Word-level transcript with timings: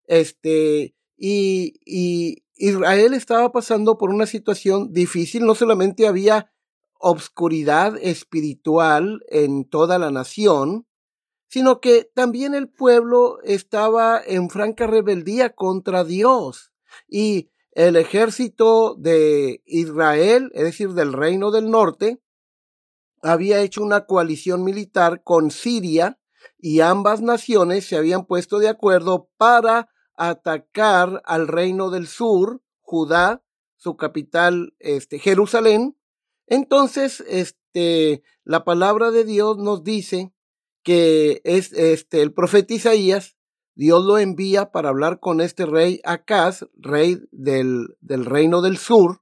este, 0.07 0.95
y, 1.17 1.75
y 1.85 2.45
Israel 2.55 3.15
estaba 3.15 3.51
pasando 3.51 3.99
por 3.99 4.11
una 4.11 4.27
situación 4.27 4.93
difícil, 4.93 5.45
no 5.45 5.57
solamente 5.57 6.07
había 6.07 6.53
obscuridad 7.01 7.99
espiritual 8.01 9.25
en 9.29 9.69
toda 9.69 9.99
la 9.99 10.13
nación, 10.13 10.87
sino 11.49 11.81
que 11.81 12.09
también 12.15 12.55
el 12.55 12.69
pueblo 12.69 13.41
estaba 13.43 14.21
en 14.25 14.51
franca 14.51 14.87
rebeldía 14.87 15.51
contra 15.51 16.05
Dios 16.05 16.73
y 17.09 17.51
el 17.73 17.97
ejército 17.97 18.95
de 18.95 19.63
Israel, 19.65 20.53
es 20.55 20.63
decir, 20.63 20.91
del 20.91 21.13
reino 21.13 21.51
del 21.51 21.71
norte, 21.71 22.21
había 23.23 23.61
hecho 23.61 23.83
una 23.83 24.07
coalición 24.07 24.65
militar 24.65 25.23
con 25.23 25.51
Siria 25.51 26.19
y 26.59 26.81
ambas 26.81 27.21
naciones 27.21 27.87
se 27.87 27.97
habían 27.97 28.27
puesto 28.27 28.59
de 28.59 28.69
acuerdo 28.69 29.31
para 29.37 29.89
atacar 30.15 31.23
al 31.25 31.49
reino 31.49 31.91
del 31.91 32.07
sur, 32.07 32.63
Judá, 32.81 33.43
su 33.77 33.97
capital, 33.97 34.75
este, 34.79 35.19
Jerusalén. 35.19 35.97
Entonces, 36.47 37.25
este, 37.29 38.23
la 38.45 38.65
palabra 38.65 39.11
de 39.11 39.25
Dios 39.25 39.57
nos 39.59 39.85
dice 39.85 40.33
que 40.83 41.41
es 41.45 41.73
este, 41.73 42.21
el 42.21 42.33
profeta 42.33 42.75
Isaías, 42.75 43.37
Dios 43.75 44.05
lo 44.05 44.19
envía 44.19 44.73
para 44.73 44.91
hablar 44.91 45.21
con 45.21 45.41
este 45.41 45.65
rey 45.65 46.01
Acaz, 46.05 46.67
rey 46.75 47.19
del, 47.31 47.97
del 48.01 48.27
reino 48.27 48.61
del 48.61 48.77
sur, 48.77 49.20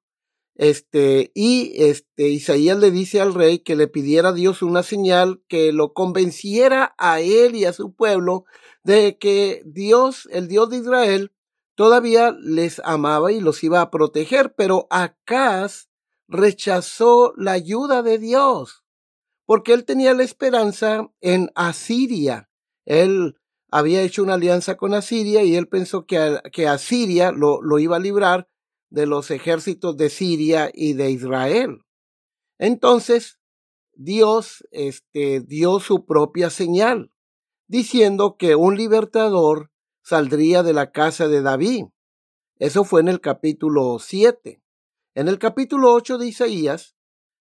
este, 0.59 1.31
y 1.35 1.73
este, 1.77 2.29
Isaías 2.31 2.77
le 2.79 2.91
dice 2.91 3.21
al 3.21 3.33
rey 3.33 3.61
que 3.61 3.77
le 3.77 3.87
pidiera 3.87 4.31
a 4.31 4.33
Dios 4.33 4.61
una 4.61 4.83
señal 4.83 5.41
que 5.47 5.73
lo 5.73 5.93
convenciera 5.93 6.97
a 6.99 7.21
él 7.21 7.55
y 7.55 7.65
a 7.65 7.73
su 7.73 7.95
pueblo 7.95 8.45
de 8.83 9.19
que 9.19 9.63
Dios, 9.65 10.29
el 10.33 10.49
Dios 10.49 10.69
de 10.69 10.79
Israel, 10.79 11.33
todavía 11.77 12.37
les 12.41 12.81
amaba 12.85 13.31
y 13.31 13.41
los 13.41 13.63
iba 13.63 13.81
a 13.81 13.91
proteger, 13.93 14.53
pero 14.57 14.89
Acaz 14.91 15.91
rechazó 16.27 17.35
la 17.37 17.53
ayuda 17.53 18.03
de 18.03 18.19
Dios, 18.19 18.85
porque 19.47 19.73
él 19.73 19.85
tenía 19.85 20.13
la 20.13 20.25
esperanza 20.25 21.09
en 21.21 21.53
Asiria. 21.55 22.51
Él 22.85 23.37
había 23.71 24.03
hecho 24.03 24.25
una 24.25 24.35
alianza 24.35 24.77
con 24.77 24.93
Asiria 24.93 25.45
y 25.45 25.55
él 25.55 25.69
pensó 25.69 26.05
que, 26.05 26.41
que 26.53 26.67
Asiria 26.67 27.31
lo, 27.31 27.63
lo 27.63 27.79
iba 27.79 27.95
a 27.95 28.01
librar 28.01 28.49
de 28.91 29.07
los 29.07 29.31
ejércitos 29.31 29.97
de 29.97 30.11
Siria 30.11 30.71
y 30.73 30.95
de 30.95 31.11
Israel. 31.11 31.83
Entonces, 32.59 33.39
Dios 33.93 34.67
este, 34.71 35.41
dio 35.41 35.81
su 35.81 36.07
propia 36.07 36.51
señal, 36.51 37.13
diciendo 37.67 38.37
que 38.39 38.55
un 38.55 38.77
libertador 38.77 39.71
saldría 40.03 40.63
de 40.63 40.73
la 40.73 40.91
casa 40.91 41.29
de 41.29 41.43
David. 41.43 41.87
Eso 42.59 42.85
fue 42.85 43.01
en 43.01 43.09
el 43.09 43.21
capítulo 43.21 43.99
7. 43.99 44.63
En 45.15 45.29
el 45.29 45.39
capítulo 45.39 45.93
8 45.93 46.19
de 46.19 46.29
Isaías, 46.29 46.97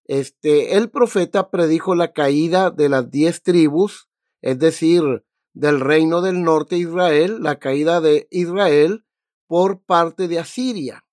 este, 0.07 0.77
el 0.77 0.91
profeta 0.91 1.51
predijo 1.51 1.95
la 1.95 2.13
caída 2.13 2.71
de 2.71 2.89
las 2.89 3.11
diez 3.11 3.43
tribus, 3.43 4.09
es 4.43 4.59
decir, 4.59 5.25
del 5.55 5.81
reino 5.81 6.21
del 6.21 6.43
norte 6.43 6.75
de 6.75 6.83
Israel, 6.83 7.39
la 7.41 7.59
caída 7.59 8.01
de 8.01 8.27
Israel 8.31 9.05
por 9.47 9.83
parte 9.83 10.29
de 10.29 10.39
Asiria. 10.39 11.04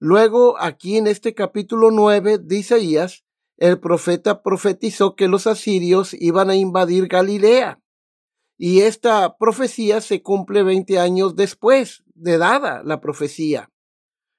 Luego, 0.00 0.60
aquí 0.60 0.96
en 0.96 1.08
este 1.08 1.34
capítulo 1.34 1.90
9 1.90 2.38
de 2.38 2.56
Isaías, 2.56 3.24
el 3.56 3.80
profeta 3.80 4.42
profetizó 4.42 5.16
que 5.16 5.26
los 5.26 5.48
asirios 5.48 6.14
iban 6.14 6.50
a 6.50 6.54
invadir 6.54 7.08
Galilea. 7.08 7.82
Y 8.56 8.80
esta 8.80 9.36
profecía 9.36 10.00
se 10.00 10.22
cumple 10.22 10.62
20 10.62 11.00
años 11.00 11.34
después 11.34 12.04
de 12.14 12.38
dada 12.38 12.82
la 12.84 13.00
profecía, 13.00 13.72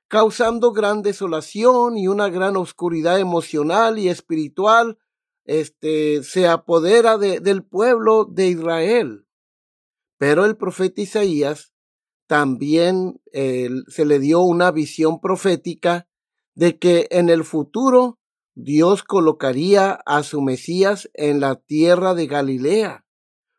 causando 0.08 0.72
gran 0.72 1.02
desolación 1.02 1.98
y 1.98 2.08
una 2.08 2.30
gran 2.30 2.56
oscuridad 2.56 3.19
emocional 3.19 4.00
y 4.00 4.08
espiritual. 4.08 4.98
Este 5.44 6.24
se 6.24 6.48
apodera 6.48 7.18
del 7.18 7.64
pueblo 7.66 8.24
de 8.24 8.48
Israel. 8.48 9.25
Pero 10.18 10.46
el 10.46 10.56
profeta 10.56 11.02
Isaías 11.02 11.74
también 12.30 13.20
se 13.34 14.06
le 14.06 14.20
dio 14.20 14.42
una 14.42 14.70
visión 14.70 15.20
profética 15.20 16.08
de 16.54 16.78
que 16.78 17.08
en 17.10 17.28
el 17.28 17.44
futuro 17.44 18.20
Dios 18.54 19.02
colocaría 19.02 19.94
a 20.06 20.22
su 20.22 20.40
Mesías 20.44 21.10
en 21.16 21.40
la 21.40 21.56
tierra 21.56 22.14
de 22.14 22.28
Galilea 22.28 23.04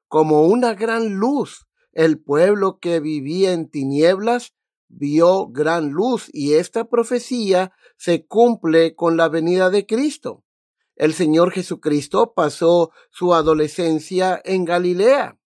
como 0.06 0.44
una 0.44 0.74
gran 0.74 1.14
luz. 1.14 1.66
El 1.92 2.20
pueblo 2.20 2.78
que 2.78 3.00
vivía 3.00 3.52
en 3.54 3.68
tinieblas 3.68 4.54
vio 4.86 5.48
gran 5.48 5.90
luz 5.90 6.30
y 6.32 6.52
esta 6.52 6.88
profecía 6.88 7.72
se 7.96 8.24
cumple 8.24 8.94
con 8.94 9.16
la 9.16 9.28
venida 9.28 9.70
de 9.70 9.84
Cristo. 9.84 10.44
El 10.94 11.12
Señor 11.14 11.50
Jesucristo 11.50 12.34
pasó 12.36 12.92
su 13.10 13.34
adolescencia 13.34 14.40
en 14.44 14.64
Galilea 14.64 15.39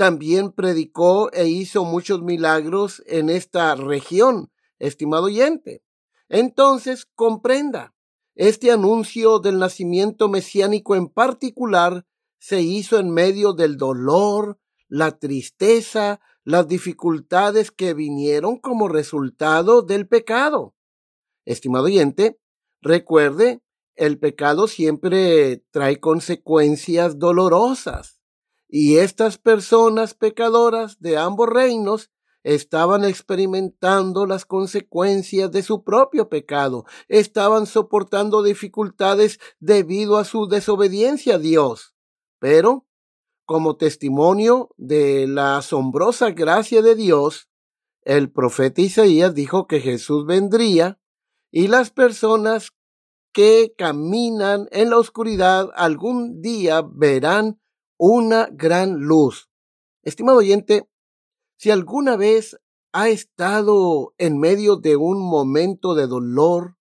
también 0.00 0.50
predicó 0.50 1.30
e 1.30 1.48
hizo 1.48 1.84
muchos 1.84 2.22
milagros 2.22 3.02
en 3.04 3.28
esta 3.28 3.74
región, 3.74 4.50
estimado 4.78 5.24
oyente. 5.24 5.82
Entonces, 6.30 7.04
comprenda, 7.14 7.94
este 8.34 8.72
anuncio 8.72 9.40
del 9.40 9.58
nacimiento 9.58 10.30
mesiánico 10.30 10.96
en 10.96 11.10
particular 11.10 12.06
se 12.38 12.62
hizo 12.62 12.98
en 12.98 13.10
medio 13.10 13.52
del 13.52 13.76
dolor, 13.76 14.58
la 14.88 15.18
tristeza, 15.18 16.22
las 16.44 16.66
dificultades 16.66 17.70
que 17.70 17.92
vinieron 17.92 18.56
como 18.56 18.88
resultado 18.88 19.82
del 19.82 20.08
pecado. 20.08 20.74
Estimado 21.44 21.84
oyente, 21.84 22.40
recuerde, 22.80 23.60
el 23.96 24.18
pecado 24.18 24.66
siempre 24.66 25.62
trae 25.70 26.00
consecuencias 26.00 27.18
dolorosas 27.18 28.19
y 28.72 28.98
estas 28.98 29.36
personas 29.36 30.14
pecadoras 30.14 31.00
de 31.00 31.16
ambos 31.16 31.48
reinos 31.48 32.10
estaban 32.44 33.04
experimentando 33.04 34.26
las 34.26 34.46
consecuencias 34.46 35.50
de 35.50 35.62
su 35.62 35.82
propio 35.82 36.28
pecado, 36.28 36.84
estaban 37.08 37.66
soportando 37.66 38.42
dificultades 38.42 39.40
debido 39.58 40.16
a 40.16 40.24
su 40.24 40.46
desobediencia 40.46 41.34
a 41.34 41.38
Dios. 41.38 41.94
Pero, 42.38 42.86
como 43.44 43.76
testimonio 43.76 44.70
de 44.76 45.26
la 45.26 45.58
asombrosa 45.58 46.30
gracia 46.30 46.80
de 46.80 46.94
Dios, 46.94 47.50
el 48.02 48.30
profeta 48.30 48.80
Isaías 48.80 49.34
dijo 49.34 49.66
que 49.66 49.80
Jesús 49.80 50.24
vendría 50.24 50.98
y 51.50 51.66
las 51.66 51.90
personas 51.90 52.70
que 53.32 53.74
caminan 53.76 54.68
en 54.70 54.90
la 54.90 54.98
oscuridad 54.98 55.68
algún 55.74 56.40
día 56.40 56.82
verán 56.82 57.60
una 58.02 58.48
gran 58.50 59.00
luz. 59.00 59.50
Estimado 60.02 60.38
oyente, 60.38 60.88
si 61.58 61.70
alguna 61.70 62.16
vez 62.16 62.58
ha 62.92 63.10
estado 63.10 64.14
en 64.16 64.38
medio 64.38 64.76
de 64.76 64.96
un 64.96 65.20
momento 65.20 65.94
de 65.94 66.06
dolor, 66.06 66.78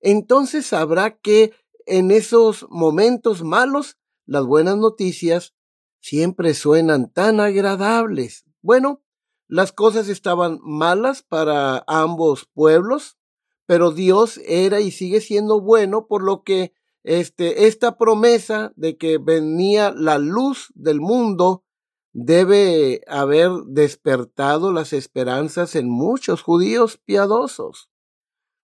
entonces 0.00 0.66
sabrá 0.66 1.18
que 1.18 1.52
en 1.86 2.12
esos 2.12 2.68
momentos 2.70 3.42
malos 3.42 3.98
las 4.26 4.46
buenas 4.46 4.76
noticias 4.76 5.56
siempre 5.98 6.54
suenan 6.54 7.10
tan 7.12 7.40
agradables. 7.40 8.44
Bueno, 8.62 9.02
las 9.48 9.72
cosas 9.72 10.08
estaban 10.08 10.60
malas 10.62 11.24
para 11.24 11.82
ambos 11.88 12.48
pueblos, 12.54 13.18
pero 13.66 13.90
Dios 13.90 14.38
era 14.46 14.80
y 14.80 14.92
sigue 14.92 15.20
siendo 15.20 15.60
bueno, 15.60 16.06
por 16.06 16.22
lo 16.22 16.44
que 16.44 16.74
este, 17.02 17.66
esta 17.66 17.96
promesa 17.96 18.72
de 18.76 18.96
que 18.96 19.18
venía 19.18 19.92
la 19.92 20.18
luz 20.18 20.72
del 20.74 21.00
mundo 21.00 21.64
debe 22.12 23.02
haber 23.06 23.50
despertado 23.66 24.72
las 24.72 24.92
esperanzas 24.92 25.76
en 25.76 25.88
muchos 25.88 26.42
judíos 26.42 26.98
piadosos. 27.04 27.90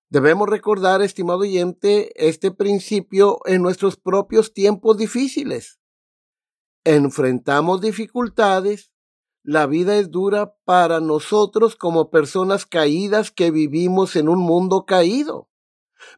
Debemos 0.09 0.49
recordar, 0.49 1.03
estimado 1.03 1.41
oyente, 1.41 2.13
este 2.29 2.51
principio 2.51 3.41
en 3.45 3.63
nuestros 3.63 3.97
propios 3.97 4.53
tiempos 4.53 4.97
difíciles. 4.97 5.81
Enfrentamos 6.85 7.81
dificultades, 7.81 8.93
la 9.43 9.67
vida 9.67 9.97
es 9.97 10.11
dura 10.11 10.57
para 10.65 11.01
nosotros 11.01 11.77
como 11.77 12.11
personas 12.11 12.67
caídas 12.67 13.31
que 13.31 13.51
vivimos 13.51 14.17
en 14.17 14.29
un 14.29 14.41
mundo 14.41 14.87
caído. 14.87 15.49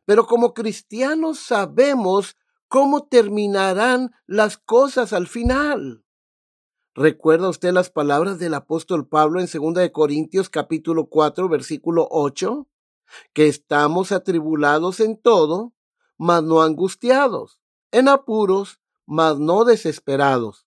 Pero 0.05 0.27
como 0.27 0.55
cristianos 0.55 1.39
sabemos 1.39 2.37
cómo 2.69 3.07
terminarán 3.07 4.13
las 4.27 4.59
cosas 4.59 5.13
al 5.13 5.27
final. 5.27 6.05
¿Recuerda 6.95 7.49
usted 7.49 7.73
las 7.73 7.91
palabras 7.91 8.39
del 8.39 8.55
apóstol 8.55 9.07
Pablo 9.07 9.41
en 9.41 9.47
2 9.47 9.75
de 9.75 9.93
Corintios 9.93 10.51
capítulo 10.51 11.09
4 11.09 11.49
versículo 11.49 12.09
8? 12.11 12.67
Que 13.33 13.47
estamos 13.47 14.13
atribulados 14.13 15.01
en 15.01 15.17
todo, 15.17 15.73
mas 16.19 16.43
no 16.43 16.61
angustiados, 16.61 17.61
en 17.93 18.09
apuros, 18.09 18.81
mas 19.07 19.39
no 19.39 19.65
desesperados. 19.65 20.67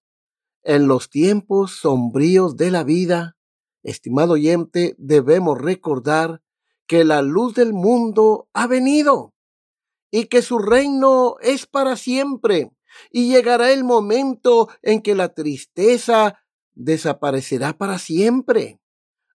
En 0.63 0.87
los 0.87 1.09
tiempos 1.09 1.71
sombríos 1.71 2.55
de 2.55 2.71
la 2.71 2.83
vida, 2.83 3.35
estimado 3.83 4.33
oyente, 4.33 4.95
debemos 4.97 5.59
recordar 5.59 6.41
que 6.91 7.05
la 7.05 7.21
luz 7.21 7.53
del 7.53 7.71
mundo 7.71 8.49
ha 8.51 8.67
venido 8.67 9.33
y 10.11 10.25
que 10.25 10.41
su 10.41 10.59
reino 10.59 11.37
es 11.39 11.65
para 11.65 11.95
siempre 11.95 12.73
y 13.09 13.31
llegará 13.31 13.71
el 13.71 13.85
momento 13.85 14.67
en 14.81 15.01
que 15.01 15.15
la 15.15 15.33
tristeza 15.33 16.43
desaparecerá 16.73 17.77
para 17.77 17.97
siempre. 17.97 18.81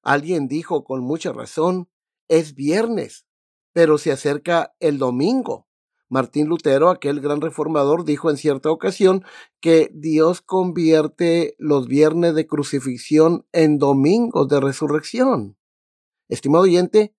Alguien 0.02 0.48
dijo 0.48 0.84
con 0.84 1.00
mucha 1.00 1.32
razón, 1.32 1.88
es 2.28 2.54
viernes, 2.54 3.24
pero 3.72 3.96
se 3.96 4.12
acerca 4.12 4.74
el 4.78 4.98
domingo. 4.98 5.66
Martín 6.10 6.48
Lutero, 6.48 6.90
aquel 6.90 7.20
gran 7.20 7.40
reformador, 7.40 8.04
dijo 8.04 8.28
en 8.28 8.36
cierta 8.36 8.70
ocasión 8.70 9.24
que 9.60 9.90
Dios 9.94 10.42
convierte 10.42 11.54
los 11.56 11.88
viernes 11.88 12.34
de 12.34 12.46
crucifixión 12.46 13.46
en 13.52 13.78
domingos 13.78 14.46
de 14.48 14.60
resurrección. 14.60 15.56
Estimado 16.28 16.64
oyente, 16.64 17.15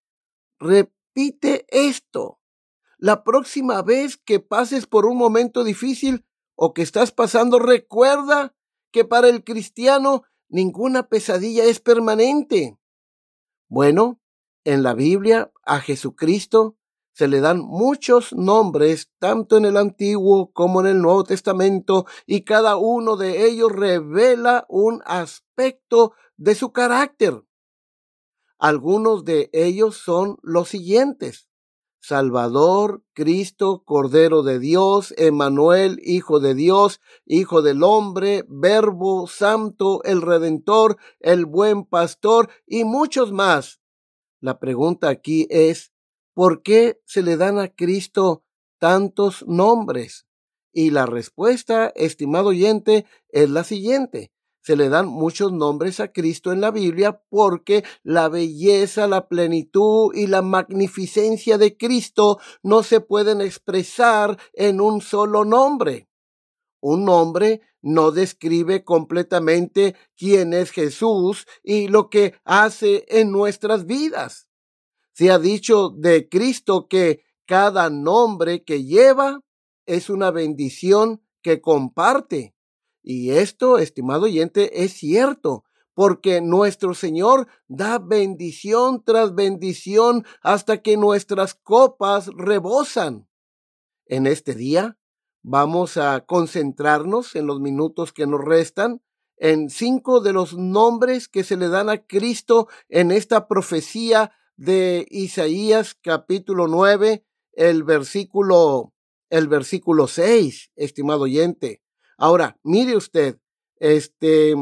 repite 0.60 1.66
esto. 1.70 2.40
La 2.98 3.24
próxima 3.24 3.82
vez 3.82 4.18
que 4.18 4.40
pases 4.40 4.88
por 4.88 5.06
un 5.06 5.18
momento 5.18 5.64
difícil, 5.64 6.26
o 6.56 6.74
que 6.74 6.82
estás 6.82 7.12
pasando, 7.12 7.60
recuerda 7.60 8.56
que 8.92 9.06
para 9.06 9.30
el 9.30 9.44
cristiano 9.44 10.24
ninguna 10.50 11.08
pesadilla 11.08 11.64
es 11.66 11.80
permanente. 11.80 12.78
Bueno, 13.70 14.20
en 14.64 14.82
la 14.82 14.94
Biblia 14.94 15.52
a 15.64 15.80
Jesucristo 15.80 16.78
se 17.14 17.28
le 17.28 17.42
dan 17.42 17.60
muchos 17.60 18.32
nombres, 18.34 19.10
tanto 19.18 19.58
en 19.58 19.66
el 19.66 19.78
Antiguo 19.78 20.52
como 20.52 20.82
en 20.82 20.88
el 20.88 21.02
Nuevo 21.02 21.24
Testamento, 21.24 22.06
y 22.26 22.42
cada 22.42 22.76
uno 22.76 23.18
de 23.18 23.48
ellos 23.48 23.72
revela 23.72 24.66
un 24.70 25.02
aspecto 25.06 26.14
de 26.38 26.54
su 26.54 26.72
carácter. 26.72 27.44
Algunos 28.60 29.24
de 29.24 29.50
ellos 29.54 29.98
son 29.98 30.38
los 30.42 30.70
siguientes. 30.70 31.48
Salvador, 32.00 33.04
Cristo, 33.14 33.84
Cordero 33.86 34.42
de 34.42 34.60
Dios, 34.60 35.14
Emanuel, 35.18 36.00
Hijo 36.04 36.40
de 36.40 36.56
Dios, 36.56 37.00
Hijo 37.26 37.62
del 37.62 37.84
Hombre, 37.84 38.46
Verbo, 38.48 39.28
Santo, 39.28 40.02
el 40.04 40.22
Redentor, 40.22 40.98
el 41.20 41.46
Buen 41.46 41.86
Pastor 41.86 42.50
y 42.66 42.84
muchos 42.84 43.32
más. 43.32 43.82
La 44.40 44.58
pregunta 44.60 45.10
aquí 45.10 45.48
es, 45.50 45.92
¿por 46.34 46.64
qué 46.64 47.02
se 47.06 47.22
le 47.22 47.38
dan 47.38 47.60
a 47.60 47.68
Cristo 47.68 48.44
tantos 48.80 49.46
nombres? 49.48 50.26
Y 50.72 50.92
la 50.92 51.06
respuesta, 51.06 51.92
estimado 51.96 52.50
oyente, 52.50 53.06
es 53.30 53.50
la 53.50 53.64
siguiente 53.64 54.32
se 54.68 54.76
le 54.76 54.90
dan 54.90 55.08
muchos 55.08 55.54
nombres 55.54 56.02
a 56.02 56.12
Cristo 56.12 56.52
en 56.52 56.60
la 56.60 56.72
Biblia 56.72 57.24
porque 57.30 57.86
la 58.04 58.28
belleza, 58.28 59.08
la 59.08 59.30
plenitud 59.30 60.14
y 60.14 60.28
la 60.28 60.42
magnificencia 60.42 61.58
de 61.58 61.78
Cristo 61.78 62.38
no 62.64 62.84
se 62.84 63.00
pueden 63.00 63.40
expresar 63.40 64.38
en 64.52 64.82
un 64.82 65.00
solo 65.00 65.46
nombre. 65.46 66.10
Un 66.82 67.06
nombre 67.06 67.62
no 67.82 68.12
describe 68.12 68.84
completamente 68.84 69.96
quién 70.18 70.52
es 70.52 70.72
Jesús 70.72 71.48
y 71.64 71.88
lo 71.88 72.10
que 72.10 72.34
hace 72.44 73.06
en 73.08 73.32
nuestras 73.32 73.86
vidas. 73.86 74.50
Se 75.14 75.32
ha 75.32 75.40
dicho 75.40 75.92
de 75.92 76.28
Cristo 76.28 76.90
que 76.90 77.24
cada 77.46 77.90
nombre 77.90 78.66
que 78.66 78.84
lleva 78.84 79.40
es 79.86 80.10
una 80.10 80.30
bendición 80.30 81.22
que 81.42 81.62
comparte. 81.62 82.57
Y 83.10 83.32
esto, 83.32 83.78
estimado 83.78 84.26
oyente, 84.26 84.84
es 84.84 84.92
cierto, 84.92 85.64
porque 85.94 86.42
nuestro 86.42 86.94
Señor 86.94 87.48
da 87.70 88.00
bendición 88.00 89.02
tras 89.02 89.34
bendición 89.34 90.26
hasta 90.42 90.82
que 90.82 90.98
nuestras 90.98 91.54
copas 91.56 92.28
rebosan. 92.36 93.30
En 94.08 94.28
este 94.28 94.56
día 94.56 94.98
vamos 95.42 95.96
a 95.96 96.26
concentrarnos 96.26 97.38
en 97.38 97.48
los 97.48 97.62
minutos 97.62 98.12
que 98.12 98.28
nos 98.28 98.44
restan 98.44 99.02
en 99.38 99.70
cinco 99.70 100.20
de 100.20 100.34
los 100.34 100.58
nombres 100.58 101.30
que 101.30 101.46
se 101.46 101.56
le 101.56 101.70
dan 101.70 101.90
a 101.90 102.06
Cristo 102.06 102.68
en 102.90 103.12
esta 103.12 103.48
profecía 103.48 104.34
de 104.58 105.08
Isaías 105.10 105.96
capítulo 105.96 106.68
9, 106.68 107.24
el 107.54 107.86
versículo 107.86 108.94
el 109.30 109.48
versículo 109.48 110.08
6, 110.08 110.72
estimado 110.76 111.22
oyente. 111.22 111.82
Ahora, 112.18 112.58
mire 112.64 112.96
usted, 112.96 113.38
este, 113.80 114.56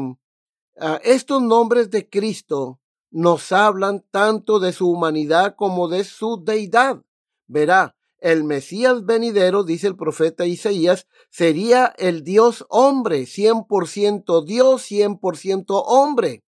ah, 0.78 1.00
estos 1.02 1.42
nombres 1.42 1.90
de 1.90 2.08
Cristo 2.08 2.80
nos 3.10 3.50
hablan 3.50 4.04
tanto 4.10 4.60
de 4.60 4.72
su 4.72 4.90
humanidad 4.90 5.54
como 5.56 5.88
de 5.88 6.04
su 6.04 6.42
deidad. 6.44 7.02
Verá, 7.46 7.96
el 8.18 8.44
Mesías 8.44 9.04
venidero, 9.04 9.64
dice 9.64 9.86
el 9.86 9.96
profeta 9.96 10.46
Isaías, 10.46 11.06
sería 11.30 11.94
el 11.98 12.24
Dios 12.24 12.66
hombre, 12.68 13.22
100% 13.26 14.44
Dios, 14.44 14.82
100% 14.90 15.82
hombre. 15.86 16.44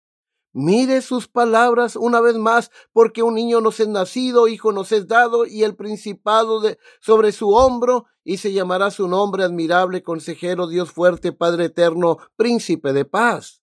Mire 0.60 1.02
sus 1.02 1.28
palabras 1.28 1.94
una 1.94 2.20
vez 2.20 2.34
más, 2.34 2.72
porque 2.92 3.22
un 3.22 3.36
niño 3.36 3.60
nos 3.60 3.78
es 3.78 3.86
nacido, 3.86 4.48
hijo 4.48 4.72
nos 4.72 4.90
es 4.90 5.06
dado, 5.06 5.46
y 5.46 5.62
el 5.62 5.76
principado 5.76 6.58
de, 6.58 6.80
sobre 7.00 7.30
su 7.30 7.50
hombro, 7.50 8.06
y 8.24 8.38
se 8.38 8.52
llamará 8.52 8.90
su 8.90 9.06
nombre 9.06 9.44
admirable, 9.44 10.02
consejero, 10.02 10.66
Dios 10.66 10.90
fuerte, 10.90 11.30
Padre 11.30 11.66
eterno, 11.66 12.18
príncipe 12.34 12.92
de 12.92 13.04
paz. 13.04 13.62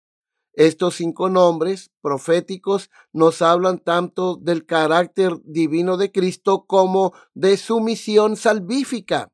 Estos 0.54 0.96
cinco 0.96 1.28
nombres 1.28 1.92
proféticos 2.00 2.90
nos 3.12 3.42
hablan 3.42 3.80
tanto 3.80 4.38
del 4.38 4.66
carácter 4.66 5.42
divino 5.44 5.98
de 5.98 6.14
Cristo 6.14 6.68
como 6.68 7.12
de 7.34 7.58
su 7.58 7.82
misión 7.82 8.38
salvífica. 8.38 9.30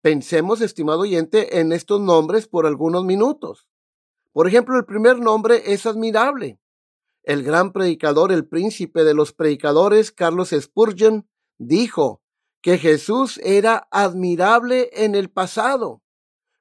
Pensemos, 0.00 0.62
estimado 0.62 1.00
oyente, 1.00 1.60
en 1.60 1.72
estos 1.72 2.00
nombres 2.00 2.48
por 2.48 2.64
algunos 2.64 3.04
minutos. 3.04 3.67
Por 4.38 4.46
ejemplo, 4.46 4.78
el 4.78 4.84
primer 4.84 5.18
nombre 5.18 5.72
es 5.72 5.84
admirable. 5.84 6.60
El 7.24 7.42
gran 7.42 7.72
predicador, 7.72 8.30
el 8.30 8.46
príncipe 8.46 9.02
de 9.02 9.12
los 9.12 9.32
predicadores, 9.32 10.12
Carlos 10.12 10.50
Spurgeon, 10.56 11.28
dijo 11.58 12.22
que 12.62 12.78
Jesús 12.78 13.40
era 13.42 13.88
admirable 13.90 14.90
en 14.92 15.16
el 15.16 15.28
pasado. 15.28 16.02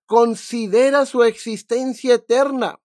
Considera 0.08 1.06
su 1.06 1.22
existencia 1.22 2.16
eterna 2.16 2.80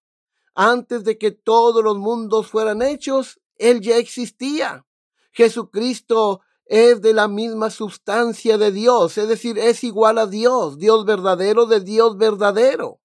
antes 0.54 1.04
de 1.04 1.16
que 1.16 1.30
todos 1.30 1.82
los 1.82 1.96
mundos 1.96 2.48
fueran 2.48 2.82
hechos, 2.82 3.40
Él 3.56 3.80
ya 3.80 3.96
existía. 3.96 4.84
Jesucristo 5.32 6.42
es 6.66 7.00
de 7.00 7.14
la 7.14 7.28
misma 7.28 7.70
sustancia 7.70 8.58
de 8.58 8.70
Dios, 8.70 9.16
es 9.16 9.26
decir, 9.26 9.58
es 9.58 9.84
igual 9.84 10.18
a 10.18 10.26
Dios, 10.26 10.76
Dios 10.76 11.06
verdadero 11.06 11.64
de 11.64 11.80
Dios 11.80 12.18
verdadero. 12.18 13.01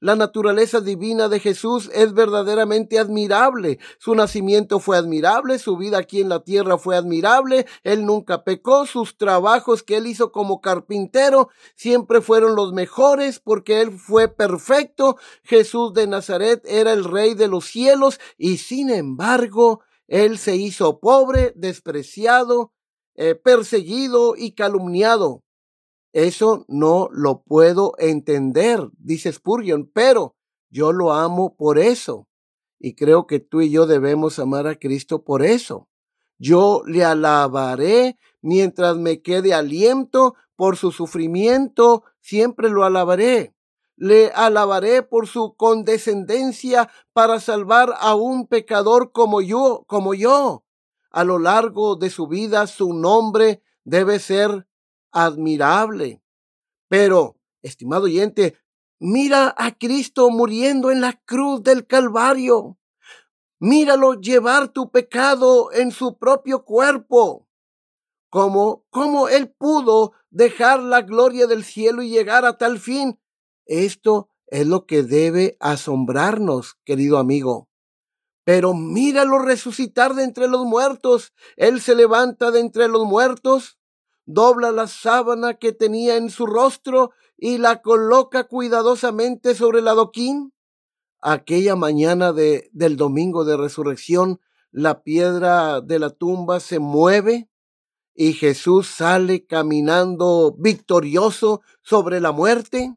La 0.00 0.14
naturaleza 0.14 0.80
divina 0.80 1.28
de 1.28 1.40
Jesús 1.40 1.90
es 1.92 2.14
verdaderamente 2.14 3.00
admirable. 3.00 3.80
Su 3.98 4.14
nacimiento 4.14 4.78
fue 4.78 4.96
admirable, 4.96 5.58
su 5.58 5.76
vida 5.76 5.98
aquí 5.98 6.20
en 6.20 6.28
la 6.28 6.44
tierra 6.44 6.78
fue 6.78 6.96
admirable, 6.96 7.66
él 7.82 8.06
nunca 8.06 8.44
pecó, 8.44 8.86
sus 8.86 9.16
trabajos 9.16 9.82
que 9.82 9.96
él 9.96 10.06
hizo 10.06 10.30
como 10.30 10.60
carpintero 10.60 11.48
siempre 11.74 12.20
fueron 12.20 12.54
los 12.54 12.72
mejores 12.72 13.40
porque 13.40 13.80
él 13.80 13.90
fue 13.90 14.28
perfecto. 14.28 15.16
Jesús 15.42 15.92
de 15.94 16.06
Nazaret 16.06 16.62
era 16.64 16.92
el 16.92 17.02
rey 17.02 17.34
de 17.34 17.48
los 17.48 17.64
cielos 17.64 18.20
y 18.36 18.58
sin 18.58 18.90
embargo 18.90 19.80
él 20.06 20.38
se 20.38 20.54
hizo 20.54 21.00
pobre, 21.00 21.52
despreciado, 21.56 22.72
eh, 23.16 23.34
perseguido 23.34 24.36
y 24.36 24.52
calumniado. 24.52 25.42
Eso 26.12 26.64
no 26.68 27.08
lo 27.12 27.42
puedo 27.42 27.92
entender, 27.98 28.88
dice 28.98 29.32
Spurgeon, 29.32 29.90
pero 29.92 30.36
yo 30.70 30.92
lo 30.92 31.12
amo 31.12 31.56
por 31.56 31.78
eso. 31.78 32.28
Y 32.78 32.94
creo 32.94 33.26
que 33.26 33.40
tú 33.40 33.60
y 33.60 33.70
yo 33.70 33.86
debemos 33.86 34.38
amar 34.38 34.66
a 34.66 34.78
Cristo 34.78 35.24
por 35.24 35.42
eso. 35.42 35.88
Yo 36.38 36.82
le 36.86 37.04
alabaré 37.04 38.16
mientras 38.40 38.96
me 38.96 39.20
quede 39.22 39.52
aliento 39.52 40.34
por 40.54 40.76
su 40.76 40.92
sufrimiento, 40.92 42.04
siempre 42.20 42.70
lo 42.70 42.84
alabaré. 42.84 43.54
Le 43.96 44.30
alabaré 44.30 45.02
por 45.02 45.26
su 45.26 45.54
condescendencia 45.56 46.88
para 47.12 47.40
salvar 47.40 47.94
a 47.98 48.14
un 48.14 48.46
pecador 48.46 49.10
como 49.10 49.40
yo, 49.40 49.84
como 49.88 50.14
yo. 50.14 50.64
A 51.10 51.24
lo 51.24 51.40
largo 51.40 51.96
de 51.96 52.10
su 52.10 52.28
vida 52.28 52.68
su 52.68 52.92
nombre 52.92 53.62
debe 53.82 54.20
ser 54.20 54.67
admirable. 55.12 56.22
Pero, 56.88 57.36
estimado 57.62 58.04
oyente, 58.04 58.56
mira 58.98 59.54
a 59.56 59.76
Cristo 59.76 60.30
muriendo 60.30 60.90
en 60.90 61.00
la 61.00 61.14
cruz 61.24 61.62
del 61.62 61.86
Calvario. 61.86 62.78
Míralo 63.60 64.14
llevar 64.14 64.68
tu 64.68 64.90
pecado 64.90 65.72
en 65.72 65.90
su 65.90 66.16
propio 66.16 66.64
cuerpo. 66.64 67.46
¿Cómo, 68.30 68.84
cómo 68.90 69.28
él 69.28 69.50
pudo 69.50 70.12
dejar 70.30 70.80
la 70.80 71.02
gloria 71.02 71.46
del 71.46 71.64
cielo 71.64 72.02
y 72.02 72.10
llegar 72.10 72.44
a 72.44 72.58
tal 72.58 72.78
fin? 72.78 73.18
Esto 73.64 74.28
es 74.46 74.66
lo 74.66 74.86
que 74.86 75.02
debe 75.02 75.56
asombrarnos, 75.60 76.78
querido 76.84 77.18
amigo. 77.18 77.68
Pero 78.44 78.74
míralo 78.74 79.38
resucitar 79.40 80.14
de 80.14 80.24
entre 80.24 80.48
los 80.48 80.64
muertos. 80.64 81.34
Él 81.56 81.80
se 81.80 81.94
levanta 81.94 82.50
de 82.50 82.60
entre 82.60 82.88
los 82.88 83.04
muertos 83.04 83.77
dobla 84.28 84.72
la 84.72 84.86
sábana 84.86 85.54
que 85.54 85.72
tenía 85.72 86.16
en 86.16 86.28
su 86.28 86.46
rostro 86.46 87.12
y 87.38 87.56
la 87.56 87.80
coloca 87.80 88.44
cuidadosamente 88.44 89.54
sobre 89.54 89.78
el 89.78 89.88
adoquín. 89.88 90.52
Aquella 91.20 91.76
mañana 91.76 92.34
de, 92.34 92.68
del 92.72 92.96
domingo 92.98 93.46
de 93.46 93.56
resurrección, 93.56 94.38
la 94.70 95.02
piedra 95.02 95.80
de 95.80 95.98
la 95.98 96.10
tumba 96.10 96.60
se 96.60 96.78
mueve 96.78 97.48
y 98.14 98.34
Jesús 98.34 98.86
sale 98.86 99.46
caminando 99.46 100.54
victorioso 100.58 101.62
sobre 101.80 102.20
la 102.20 102.30
muerte. 102.30 102.94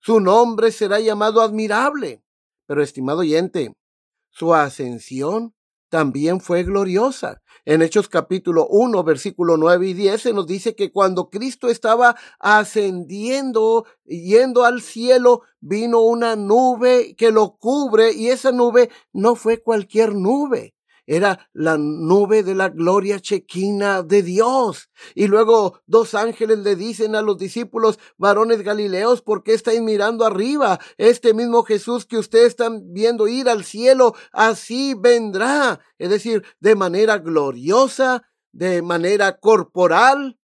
Su 0.00 0.18
nombre 0.18 0.72
será 0.72 0.98
llamado 0.98 1.40
admirable. 1.40 2.24
Pero, 2.66 2.82
estimado 2.82 3.20
oyente, 3.20 3.72
su 4.30 4.54
ascensión 4.54 5.54
también 5.88 6.40
fue 6.40 6.64
gloriosa. 6.64 7.40
En 7.64 7.82
Hechos 7.82 8.08
capítulo 8.08 8.66
1, 8.68 9.04
versículo 9.04 9.56
9 9.56 9.88
y 9.88 9.94
10 9.94 10.22
se 10.22 10.32
nos 10.32 10.46
dice 10.46 10.74
que 10.74 10.90
cuando 10.90 11.28
Cristo 11.28 11.68
estaba 11.68 12.16
ascendiendo, 12.38 13.84
yendo 14.04 14.64
al 14.64 14.80
cielo, 14.80 15.42
vino 15.60 16.00
una 16.00 16.34
nube 16.36 17.14
que 17.16 17.30
lo 17.30 17.56
cubre 17.58 18.12
y 18.12 18.28
esa 18.28 18.52
nube 18.52 18.90
no 19.12 19.34
fue 19.34 19.62
cualquier 19.62 20.14
nube 20.14 20.74
era 21.08 21.48
la 21.54 21.78
nube 21.78 22.42
de 22.42 22.54
la 22.54 22.68
gloria 22.68 23.18
chequina 23.18 24.02
de 24.02 24.22
Dios. 24.22 24.90
Y 25.14 25.26
luego 25.26 25.80
dos 25.86 26.14
ángeles 26.14 26.58
le 26.58 26.76
dicen 26.76 27.16
a 27.16 27.22
los 27.22 27.38
discípulos, 27.38 27.98
varones 28.18 28.62
galileos, 28.62 29.22
¿por 29.22 29.42
qué 29.42 29.54
estáis 29.54 29.80
mirando 29.80 30.26
arriba? 30.26 30.78
Este 30.98 31.32
mismo 31.32 31.62
Jesús 31.62 32.04
que 32.04 32.18
ustedes 32.18 32.48
están 32.48 32.92
viendo 32.92 33.26
ir 33.26 33.48
al 33.48 33.64
cielo, 33.64 34.14
así 34.32 34.94
vendrá. 34.94 35.80
Es 35.96 36.10
decir, 36.10 36.44
de 36.60 36.74
manera 36.74 37.16
gloriosa, 37.16 38.28
de 38.52 38.82
manera 38.82 39.40
corporal. 39.40 40.38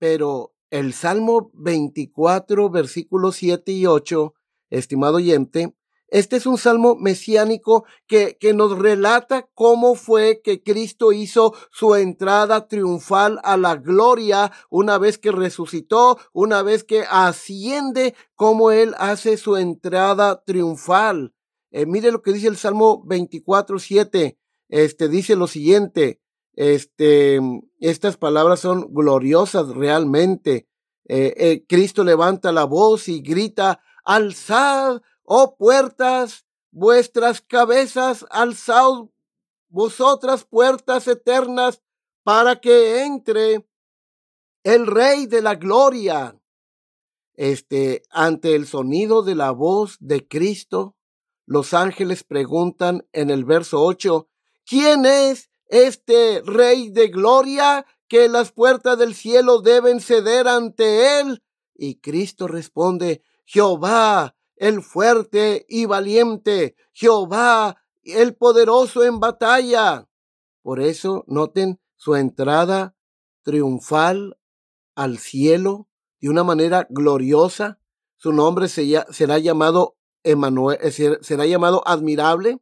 Pero 0.00 0.52
el 0.70 0.94
Salmo 0.94 1.52
24, 1.54 2.70
versículos 2.70 3.36
7 3.36 3.70
y 3.70 3.86
8, 3.86 4.34
estimado 4.70 5.18
oyente, 5.18 5.77
este 6.08 6.36
es 6.36 6.46
un 6.46 6.56
salmo 6.56 6.96
mesiánico 6.96 7.84
que, 8.06 8.38
que, 8.40 8.54
nos 8.54 8.78
relata 8.78 9.48
cómo 9.54 9.94
fue 9.94 10.40
que 10.42 10.62
Cristo 10.62 11.12
hizo 11.12 11.54
su 11.70 11.94
entrada 11.94 12.66
triunfal 12.66 13.38
a 13.44 13.56
la 13.56 13.76
gloria 13.76 14.50
una 14.70 14.98
vez 14.98 15.18
que 15.18 15.32
resucitó, 15.32 16.18
una 16.32 16.62
vez 16.62 16.82
que 16.82 17.04
asciende, 17.08 18.14
cómo 18.34 18.70
Él 18.70 18.94
hace 18.98 19.36
su 19.36 19.56
entrada 19.56 20.42
triunfal. 20.44 21.34
Eh, 21.70 21.86
mire 21.86 22.10
lo 22.10 22.22
que 22.22 22.32
dice 22.32 22.48
el 22.48 22.56
Salmo 22.56 23.02
24, 23.04 23.78
7. 23.78 24.38
Este 24.68 25.08
dice 25.08 25.36
lo 25.36 25.46
siguiente. 25.46 26.20
Este, 26.54 27.38
estas 27.78 28.16
palabras 28.16 28.60
son 28.60 28.92
gloriosas 28.92 29.68
realmente. 29.68 30.68
Eh, 31.06 31.34
eh, 31.36 31.64
Cristo 31.66 32.04
levanta 32.04 32.52
la 32.52 32.64
voz 32.64 33.08
y 33.08 33.20
grita, 33.20 33.80
alzad 34.04 35.00
Oh 35.30 35.56
puertas, 35.58 36.46
vuestras 36.70 37.42
cabezas 37.42 38.24
alzaos, 38.30 39.10
vosotras 39.68 40.44
puertas 40.44 41.06
eternas, 41.06 41.82
para 42.22 42.62
que 42.62 43.04
entre 43.04 43.68
el 44.62 44.86
Rey 44.86 45.26
de 45.26 45.42
la 45.42 45.56
Gloria. 45.56 46.40
Este, 47.34 48.04
ante 48.08 48.54
el 48.54 48.66
sonido 48.66 49.22
de 49.22 49.34
la 49.34 49.50
voz 49.50 49.98
de 50.00 50.26
Cristo, 50.26 50.96
los 51.44 51.74
ángeles 51.74 52.24
preguntan 52.24 53.06
en 53.12 53.28
el 53.28 53.44
verso 53.44 53.82
8, 53.82 54.30
¿quién 54.64 55.04
es 55.04 55.50
este 55.66 56.40
Rey 56.42 56.88
de 56.88 57.08
Gloria 57.08 57.84
que 58.08 58.30
las 58.30 58.50
puertas 58.50 58.96
del 58.96 59.14
cielo 59.14 59.60
deben 59.60 60.00
ceder 60.00 60.48
ante 60.48 61.20
él? 61.20 61.42
Y 61.74 61.96
Cristo 61.96 62.48
responde, 62.48 63.22
Jehová, 63.44 64.37
el 64.58 64.82
fuerte 64.82 65.66
y 65.68 65.86
valiente, 65.86 66.76
Jehová, 66.92 67.82
el 68.02 68.34
poderoso 68.34 69.04
en 69.04 69.20
batalla. 69.20 70.08
Por 70.62 70.80
eso 70.80 71.24
noten 71.26 71.80
su 71.96 72.14
entrada 72.14 72.94
triunfal 73.42 74.38
al 74.94 75.18
cielo 75.18 75.88
de 76.20 76.28
una 76.28 76.44
manera 76.44 76.86
gloriosa. 76.90 77.80
Su 78.16 78.32
nombre 78.32 78.68
será 78.68 79.38
llamado 79.38 79.96
Emanuel, 80.22 80.78
será 80.92 81.46
llamado 81.46 81.82
admirable. 81.86 82.60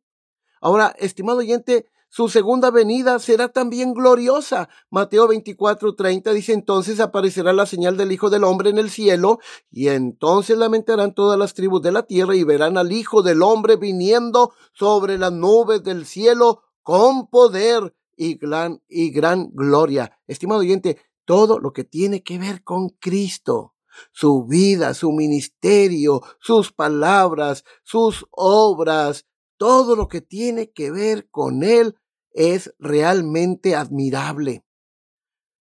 Ahora, 0.60 0.94
estimado 0.98 1.38
oyente, 1.38 1.86
su 2.08 2.28
segunda 2.28 2.70
venida 2.70 3.18
será 3.18 3.48
también 3.48 3.92
gloriosa. 3.92 4.68
Mateo 4.90 5.28
24, 5.28 5.94
30 5.94 6.32
dice 6.32 6.52
entonces 6.52 7.00
aparecerá 7.00 7.52
la 7.52 7.66
señal 7.66 7.96
del 7.96 8.12
Hijo 8.12 8.30
del 8.30 8.44
Hombre 8.44 8.70
en 8.70 8.78
el 8.78 8.90
cielo 8.90 9.38
y 9.70 9.88
entonces 9.88 10.56
lamentarán 10.56 11.14
todas 11.14 11.38
las 11.38 11.54
tribus 11.54 11.82
de 11.82 11.92
la 11.92 12.04
tierra 12.04 12.34
y 12.34 12.44
verán 12.44 12.78
al 12.78 12.92
Hijo 12.92 13.22
del 13.22 13.42
Hombre 13.42 13.76
viniendo 13.76 14.52
sobre 14.72 15.18
las 15.18 15.32
nubes 15.32 15.82
del 15.82 16.06
cielo 16.06 16.62
con 16.82 17.28
poder 17.28 17.94
y 18.16 18.36
gran, 18.36 18.82
y 18.88 19.10
gran 19.10 19.50
gloria. 19.52 20.18
Estimado 20.26 20.60
oyente, 20.60 20.98
todo 21.24 21.58
lo 21.58 21.72
que 21.72 21.84
tiene 21.84 22.22
que 22.22 22.38
ver 22.38 22.62
con 22.62 22.88
Cristo, 22.88 23.74
su 24.12 24.44
vida, 24.46 24.94
su 24.94 25.12
ministerio, 25.12 26.22
sus 26.40 26.72
palabras, 26.72 27.64
sus 27.82 28.26
obras, 28.30 29.26
todo 29.56 29.96
lo 29.96 30.08
que 30.08 30.20
tiene 30.20 30.70
que 30.70 30.90
ver 30.90 31.28
con 31.30 31.62
Él 31.62 31.96
es 32.30 32.74
realmente 32.78 33.74
admirable. 33.74 34.64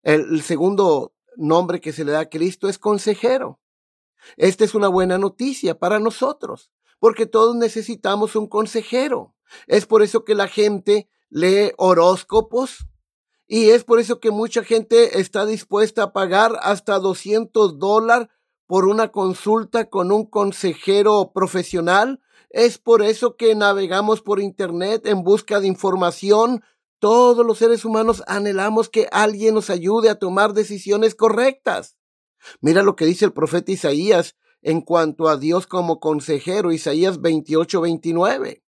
El, 0.02 0.42
segundo 0.42 1.14
nombre 1.36 1.80
que 1.80 1.92
se 1.92 2.04
le 2.04 2.12
da 2.12 2.20
a 2.20 2.28
Cristo 2.28 2.68
es 2.68 2.78
consejero. 2.78 3.60
Esta 4.36 4.64
es 4.64 4.74
una 4.74 4.88
buena 4.88 5.18
noticia 5.18 5.78
para 5.78 5.98
nosotros, 5.98 6.70
porque 6.98 7.26
todos 7.26 7.56
necesitamos 7.56 8.36
un 8.36 8.48
consejero. 8.48 9.34
Es 9.66 9.86
por 9.86 10.02
eso 10.02 10.24
que 10.24 10.34
la 10.34 10.48
gente 10.48 11.08
lee 11.28 11.72
horóscopos 11.76 12.86
y 13.46 13.70
es 13.70 13.84
por 13.84 14.00
eso 14.00 14.20
que 14.20 14.30
mucha 14.30 14.64
gente 14.64 15.20
está 15.20 15.46
dispuesta 15.46 16.04
a 16.04 16.12
pagar 16.12 16.58
hasta 16.62 16.98
200 16.98 17.78
dólares 17.78 18.28
por 18.66 18.86
una 18.86 19.12
consulta 19.12 19.88
con 19.88 20.10
un 20.10 20.26
consejero 20.26 21.32
profesional. 21.32 22.20
Es 22.50 22.78
por 22.78 23.02
eso 23.02 23.36
que 23.36 23.54
navegamos 23.54 24.22
por 24.22 24.40
Internet 24.40 25.06
en 25.06 25.22
busca 25.22 25.60
de 25.60 25.66
información. 25.66 26.62
Todos 26.98 27.44
los 27.44 27.58
seres 27.58 27.84
humanos 27.84 28.22
anhelamos 28.26 28.88
que 28.88 29.08
alguien 29.12 29.54
nos 29.54 29.70
ayude 29.70 30.08
a 30.08 30.18
tomar 30.18 30.52
decisiones 30.52 31.14
correctas. 31.14 31.96
Mira 32.60 32.82
lo 32.82 32.96
que 32.96 33.06
dice 33.06 33.24
el 33.24 33.32
profeta 33.32 33.72
Isaías 33.72 34.36
en 34.62 34.80
cuanto 34.80 35.28
a 35.28 35.36
Dios 35.36 35.66
como 35.66 36.00
consejero, 36.00 36.72
Isaías 36.72 37.20
28, 37.20 37.80
29. 37.80 38.64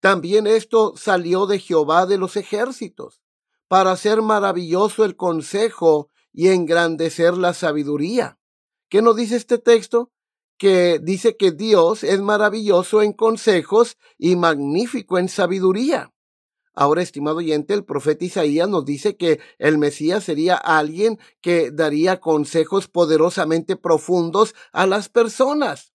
También 0.00 0.46
esto 0.46 0.94
salió 0.96 1.46
de 1.46 1.58
Jehová 1.58 2.06
de 2.06 2.18
los 2.18 2.36
ejércitos, 2.36 3.22
para 3.66 3.92
hacer 3.92 4.22
maravilloso 4.22 5.04
el 5.04 5.16
consejo 5.16 6.10
y 6.32 6.48
engrandecer 6.48 7.36
la 7.36 7.54
sabiduría. 7.54 8.38
¿Qué 8.88 9.02
nos 9.02 9.16
dice 9.16 9.36
este 9.36 9.58
texto? 9.58 10.12
Que 10.58 10.98
dice 11.02 11.36
que 11.36 11.52
Dios 11.52 12.02
es 12.02 12.20
maravilloso 12.20 13.02
en 13.02 13.12
consejos 13.12 13.96
y 14.16 14.36
magnífico 14.36 15.18
en 15.18 15.28
sabiduría. 15.28 16.12
Ahora, 16.74 17.02
estimado 17.02 17.38
oyente, 17.38 17.74
el 17.74 17.84
profeta 17.84 18.24
Isaías 18.24 18.68
nos 18.68 18.84
dice 18.84 19.16
que 19.16 19.40
el 19.58 19.78
Mesías 19.78 20.24
sería 20.24 20.56
alguien 20.56 21.18
que 21.40 21.70
daría 21.70 22.20
consejos 22.20 22.88
poderosamente 22.88 23.76
profundos 23.76 24.54
a 24.72 24.86
las 24.86 25.08
personas. 25.08 25.94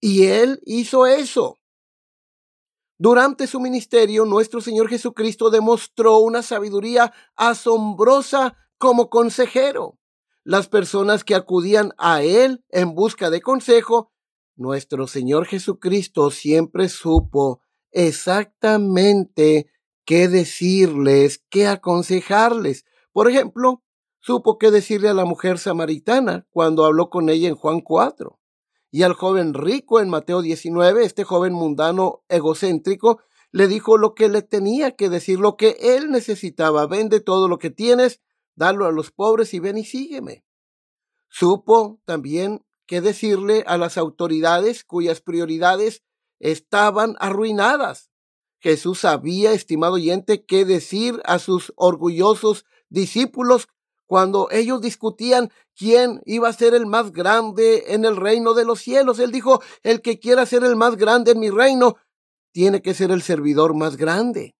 Y 0.00 0.26
él 0.26 0.60
hizo 0.64 1.06
eso. 1.06 1.58
Durante 2.98 3.46
su 3.46 3.60
ministerio, 3.60 4.26
nuestro 4.26 4.60
Señor 4.60 4.88
Jesucristo 4.88 5.50
demostró 5.50 6.18
una 6.18 6.42
sabiduría 6.42 7.12
asombrosa 7.34 8.56
como 8.78 9.10
consejero 9.10 9.99
las 10.44 10.68
personas 10.68 11.24
que 11.24 11.34
acudían 11.34 11.92
a 11.98 12.22
Él 12.22 12.64
en 12.70 12.94
busca 12.94 13.30
de 13.30 13.40
consejo, 13.40 14.12
nuestro 14.56 15.06
Señor 15.06 15.46
Jesucristo 15.46 16.30
siempre 16.30 16.88
supo 16.88 17.60
exactamente 17.90 19.70
qué 20.04 20.28
decirles, 20.28 21.44
qué 21.50 21.66
aconsejarles. 21.66 22.84
Por 23.12 23.28
ejemplo, 23.30 23.82
supo 24.20 24.58
qué 24.58 24.70
decirle 24.70 25.08
a 25.08 25.14
la 25.14 25.24
mujer 25.24 25.58
samaritana 25.58 26.46
cuando 26.50 26.84
habló 26.84 27.10
con 27.10 27.28
ella 27.28 27.48
en 27.48 27.54
Juan 27.54 27.80
4. 27.80 28.38
Y 28.90 29.02
al 29.02 29.12
joven 29.14 29.54
rico 29.54 30.00
en 30.00 30.08
Mateo 30.08 30.42
19, 30.42 31.04
este 31.04 31.24
joven 31.24 31.52
mundano 31.52 32.24
egocéntrico, 32.28 33.20
le 33.52 33.66
dijo 33.66 33.98
lo 33.98 34.14
que 34.14 34.28
le 34.28 34.42
tenía 34.42 34.96
que 34.96 35.08
decir, 35.08 35.38
lo 35.38 35.56
que 35.56 35.76
él 35.80 36.10
necesitaba. 36.10 36.86
Vende 36.86 37.20
todo 37.20 37.48
lo 37.48 37.58
que 37.58 37.70
tienes 37.70 38.20
dalo 38.54 38.86
a 38.86 38.92
los 38.92 39.10
pobres 39.10 39.54
y 39.54 39.58
ven 39.58 39.78
y 39.78 39.84
sígueme. 39.84 40.44
Supo 41.28 42.00
también 42.04 42.64
qué 42.86 43.00
decirle 43.00 43.64
a 43.66 43.78
las 43.78 43.96
autoridades 43.96 44.84
cuyas 44.84 45.20
prioridades 45.20 46.02
estaban 46.40 47.14
arruinadas. 47.20 48.10
Jesús 48.58 49.00
sabía, 49.00 49.52
estimado 49.52 49.94
oyente, 49.94 50.44
qué 50.44 50.64
decir 50.64 51.20
a 51.24 51.38
sus 51.38 51.72
orgullosos 51.76 52.66
discípulos 52.88 53.68
cuando 54.06 54.48
ellos 54.50 54.82
discutían 54.82 55.52
quién 55.76 56.20
iba 56.26 56.48
a 56.48 56.52
ser 56.52 56.74
el 56.74 56.84
más 56.84 57.12
grande 57.12 57.94
en 57.94 58.04
el 58.04 58.16
reino 58.16 58.54
de 58.54 58.64
los 58.64 58.80
cielos. 58.80 59.20
Él 59.20 59.30
dijo, 59.30 59.62
el 59.84 60.02
que 60.02 60.18
quiera 60.18 60.44
ser 60.46 60.64
el 60.64 60.74
más 60.74 60.96
grande 60.96 61.30
en 61.30 61.38
mi 61.38 61.48
reino, 61.48 61.94
tiene 62.52 62.82
que 62.82 62.92
ser 62.92 63.12
el 63.12 63.22
servidor 63.22 63.76
más 63.76 63.96
grande. 63.96 64.56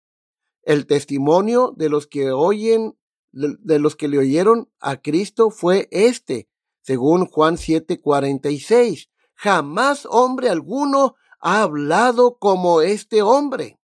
El 0.62 0.87
testimonio 0.87 1.74
de 1.76 1.88
los 1.88 2.07
que 2.07 2.31
oyen 2.31 2.96
de 3.33 3.79
los 3.79 3.97
que 3.97 4.09
le 4.09 4.19
oyeron 4.19 4.71
a 4.81 5.01
Cristo 5.01 5.51
fue 5.51 5.88
este, 5.90 6.49
según 6.83 7.27
Juan 7.27 7.57
7:46. 7.57 9.09
Jamás 9.35 10.07
hombre 10.11 10.49
alguno 10.49 11.14
ha 11.40 11.62
hablado 11.62 12.38
como 12.38 12.83
este 12.83 13.23
hombre. 13.23 13.79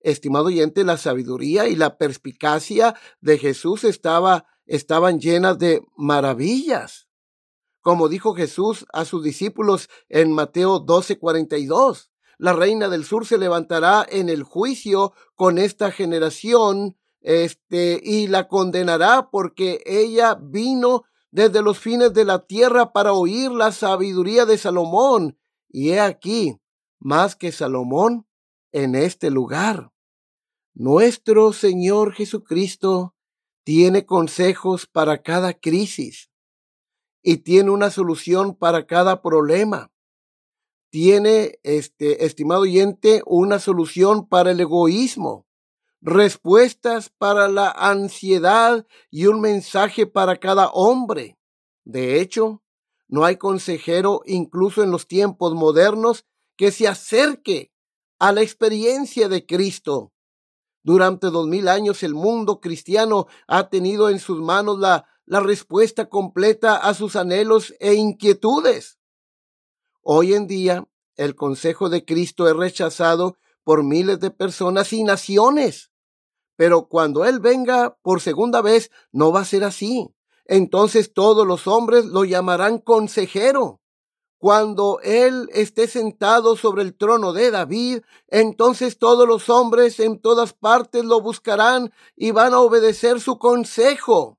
Estimado 0.00 0.46
oyente, 0.46 0.84
la 0.84 0.98
sabiduría 0.98 1.66
y 1.66 1.76
la 1.76 1.96
perspicacia 1.96 2.94
de 3.20 3.38
Jesús 3.38 3.84
estaba, 3.84 4.46
estaban 4.66 5.18
llenas 5.18 5.58
de 5.58 5.82
maravillas. 5.96 7.08
Como 7.80 8.08
dijo 8.08 8.34
Jesús 8.34 8.86
a 8.92 9.04
sus 9.04 9.22
discípulos 9.24 9.88
en 10.08 10.32
Mateo 10.32 10.84
12:42, 10.84 12.10
la 12.38 12.52
reina 12.52 12.88
del 12.88 13.04
sur 13.04 13.26
se 13.26 13.38
levantará 13.38 14.06
en 14.08 14.28
el 14.28 14.42
juicio 14.42 15.12
con 15.34 15.58
esta 15.58 15.90
generación 15.90 16.96
este, 17.24 17.98
y 18.02 18.26
la 18.26 18.48
condenará 18.48 19.30
porque 19.30 19.82
ella 19.86 20.34
vino 20.34 21.04
desde 21.30 21.62
los 21.62 21.78
fines 21.78 22.12
de 22.12 22.26
la 22.26 22.46
tierra 22.46 22.92
para 22.92 23.14
oír 23.14 23.50
la 23.50 23.72
sabiduría 23.72 24.44
de 24.44 24.58
Salomón. 24.58 25.38
Y 25.68 25.90
he 25.90 26.00
aquí, 26.00 26.60
más 27.00 27.34
que 27.34 27.50
Salomón, 27.50 28.26
en 28.72 28.94
este 28.94 29.30
lugar. 29.30 29.90
Nuestro 30.74 31.54
Señor 31.54 32.12
Jesucristo 32.12 33.14
tiene 33.64 34.04
consejos 34.04 34.86
para 34.86 35.22
cada 35.22 35.54
crisis 35.54 36.30
y 37.22 37.38
tiene 37.38 37.70
una 37.70 37.90
solución 37.90 38.54
para 38.54 38.86
cada 38.86 39.22
problema. 39.22 39.90
Tiene, 40.90 41.58
este, 41.62 42.26
estimado 42.26 42.62
oyente, 42.62 43.22
una 43.24 43.58
solución 43.58 44.28
para 44.28 44.50
el 44.50 44.60
egoísmo 44.60 45.46
respuestas 46.04 47.08
para 47.08 47.48
la 47.48 47.70
ansiedad 47.70 48.86
y 49.10 49.26
un 49.26 49.40
mensaje 49.40 50.06
para 50.06 50.36
cada 50.36 50.68
hombre. 50.68 51.38
De 51.84 52.20
hecho, 52.20 52.62
no 53.08 53.24
hay 53.24 53.38
consejero, 53.38 54.20
incluso 54.26 54.82
en 54.82 54.90
los 54.90 55.08
tiempos 55.08 55.54
modernos, 55.54 56.26
que 56.56 56.72
se 56.72 56.86
acerque 56.86 57.72
a 58.18 58.32
la 58.32 58.42
experiencia 58.42 59.30
de 59.30 59.46
Cristo. 59.46 60.12
Durante 60.82 61.28
dos 61.28 61.46
mil 61.46 61.68
años 61.68 62.02
el 62.02 62.12
mundo 62.12 62.60
cristiano 62.60 63.26
ha 63.48 63.70
tenido 63.70 64.10
en 64.10 64.18
sus 64.18 64.42
manos 64.42 64.78
la, 64.78 65.06
la 65.24 65.40
respuesta 65.40 66.10
completa 66.10 66.76
a 66.76 66.92
sus 66.92 67.16
anhelos 67.16 67.74
e 67.80 67.94
inquietudes. 67.94 68.98
Hoy 70.02 70.34
en 70.34 70.46
día, 70.46 70.86
el 71.16 71.34
consejo 71.34 71.88
de 71.88 72.04
Cristo 72.04 72.46
es 72.46 72.54
rechazado 72.54 73.38
por 73.62 73.82
miles 73.82 74.20
de 74.20 74.30
personas 74.30 74.92
y 74.92 75.02
naciones. 75.02 75.90
Pero 76.56 76.88
cuando 76.88 77.24
Él 77.24 77.40
venga 77.40 77.96
por 78.02 78.20
segunda 78.20 78.62
vez, 78.62 78.90
no 79.12 79.32
va 79.32 79.40
a 79.40 79.44
ser 79.44 79.64
así. 79.64 80.08
Entonces 80.46 81.12
todos 81.12 81.46
los 81.46 81.66
hombres 81.66 82.04
lo 82.04 82.24
llamarán 82.24 82.78
consejero. 82.78 83.80
Cuando 84.38 85.00
Él 85.02 85.48
esté 85.54 85.88
sentado 85.88 86.56
sobre 86.56 86.82
el 86.82 86.94
trono 86.94 87.32
de 87.32 87.50
David, 87.50 88.02
entonces 88.28 88.98
todos 88.98 89.26
los 89.26 89.48
hombres 89.48 89.98
en 90.00 90.20
todas 90.20 90.52
partes 90.52 91.04
lo 91.04 91.20
buscarán 91.22 91.92
y 92.14 92.30
van 92.30 92.52
a 92.52 92.60
obedecer 92.60 93.20
su 93.20 93.38
consejo. 93.38 94.38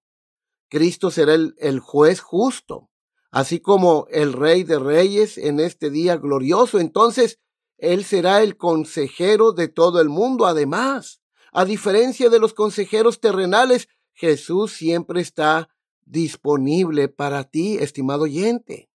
Cristo 0.70 1.10
será 1.10 1.34
el, 1.34 1.56
el 1.58 1.80
juez 1.80 2.22
justo, 2.22 2.90
así 3.32 3.60
como 3.60 4.06
el 4.12 4.34
rey 4.34 4.64
de 4.64 4.78
reyes 4.78 5.40
en 5.40 5.60
este 5.60 5.90
día 5.90 6.18
glorioso. 6.18 6.80
Entonces, 6.80 7.40
Él 7.78 8.06
será 8.06 8.44
el 8.44 8.58
consejero 8.58 9.54
de 9.54 9.70
todo 9.70 10.02
el 10.02 10.10
mundo. 10.10 10.46
Además, 10.46 11.20
a 11.58 11.64
diferencia 11.64 12.30
de 12.30 12.38
los 12.38 12.54
consejeros 12.54 13.22
terrenales, 13.22 13.88
Jesús 14.12 14.74
siempre 14.74 15.22
está 15.22 15.70
disponible 16.04 17.08
para 17.08 17.46
ti, 17.46 17.78
estimado 17.78 18.24
oyente. 18.24 18.90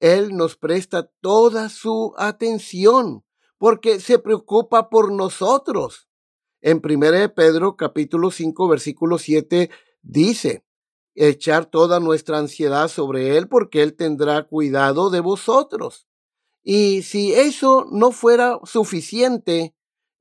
Él 0.00 0.36
nos 0.36 0.56
presta 0.56 1.08
toda 1.20 1.68
su 1.68 2.12
atención 2.18 3.24
porque 3.58 4.00
se 4.00 4.18
preocupa 4.18 4.90
por 4.90 5.12
nosotros. 5.12 6.08
En 6.60 6.82
1 6.84 7.32
Pedro 7.32 7.76
capítulo 7.76 8.32
5 8.32 8.66
versículo 8.66 9.18
7 9.18 9.70
dice, 10.02 10.64
echar 11.14 11.66
toda 11.66 12.00
nuestra 12.00 12.38
ansiedad 12.38 12.88
sobre 12.88 13.36
Él 13.36 13.46
porque 13.46 13.82
Él 13.82 13.94
tendrá 13.94 14.48
cuidado 14.48 15.10
de 15.10 15.20
vosotros. 15.20 16.08
Y 16.60 17.02
si 17.02 17.32
eso 17.34 17.86
no 17.92 18.10
fuera 18.10 18.58
suficiente, 18.64 19.73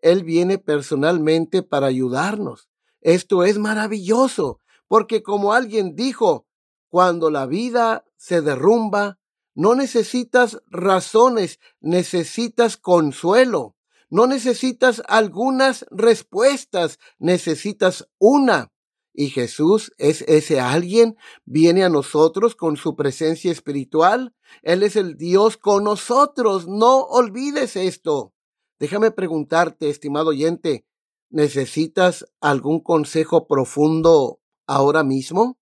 él 0.03 0.23
viene 0.23 0.57
personalmente 0.57 1.63
para 1.63 1.87
ayudarnos. 1.87 2.67
Esto 2.99 3.43
es 3.43 3.57
maravilloso, 3.57 4.59
porque 4.89 5.23
como 5.23 5.53
alguien 5.53 5.95
dijo, 5.95 6.45
cuando 6.89 7.31
la 7.31 7.45
vida 7.45 8.05
se 8.17 8.41
derrumba, 8.41 9.17
no 9.55 9.75
necesitas 9.75 10.61
razones, 10.69 11.59
necesitas 11.79 12.75
consuelo. 12.75 13.75
No 14.09 14.27
necesitas 14.27 15.01
algunas 15.07 15.85
respuestas, 15.89 16.99
necesitas 17.17 18.07
una. 18.19 18.71
Y 19.13 19.29
Jesús 19.29 19.93
es 19.97 20.21
ese 20.23 20.59
alguien, 20.59 21.17
viene 21.45 21.85
a 21.85 21.89
nosotros 21.89 22.55
con 22.55 22.75
su 22.75 22.95
presencia 22.95 23.51
espiritual. 23.51 24.35
Él 24.63 24.83
es 24.83 24.97
el 24.97 25.15
Dios 25.15 25.55
con 25.55 25.85
nosotros. 25.85 26.67
No 26.67 27.03
olvides 27.03 27.77
esto. 27.77 28.32
Déjame 28.83 29.11
preguntarte, 29.11 29.87
estimado 29.87 30.31
oyente, 30.31 30.85
¿necesitas 31.29 32.25
algún 32.41 32.81
consejo 32.81 33.47
profundo 33.47 34.41
ahora 34.67 35.05
mismo? 35.05 35.57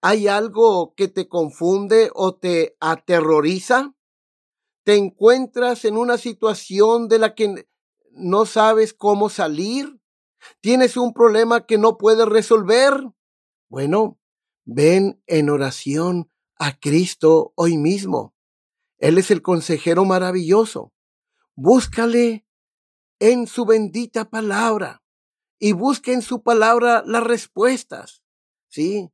¿Hay 0.00 0.26
algo 0.26 0.94
que 0.94 1.08
te 1.08 1.28
confunde 1.28 2.10
o 2.14 2.34
te 2.36 2.78
aterroriza? 2.80 3.94
¿Te 4.84 4.96
encuentras 4.96 5.84
en 5.84 5.98
una 5.98 6.16
situación 6.16 7.08
de 7.08 7.18
la 7.18 7.34
que 7.34 7.68
no 8.12 8.46
sabes 8.46 8.94
cómo 8.94 9.28
salir? 9.28 10.00
¿Tienes 10.62 10.96
un 10.96 11.12
problema 11.12 11.66
que 11.66 11.76
no 11.76 11.98
puedes 11.98 12.24
resolver? 12.24 12.94
Bueno, 13.68 14.18
ven 14.64 15.22
en 15.26 15.50
oración 15.50 16.30
a 16.58 16.80
Cristo 16.80 17.52
hoy 17.54 17.76
mismo. 17.76 18.34
Él 18.96 19.18
es 19.18 19.30
el 19.30 19.42
consejero 19.42 20.06
maravilloso. 20.06 20.94
Búscale 21.54 22.46
en 23.18 23.46
su 23.46 23.64
bendita 23.64 24.30
palabra 24.30 25.02
y 25.58 25.72
busca 25.72 26.12
en 26.12 26.22
su 26.22 26.42
palabra 26.42 27.02
las 27.06 27.22
respuestas. 27.22 28.22
Sí, 28.68 29.10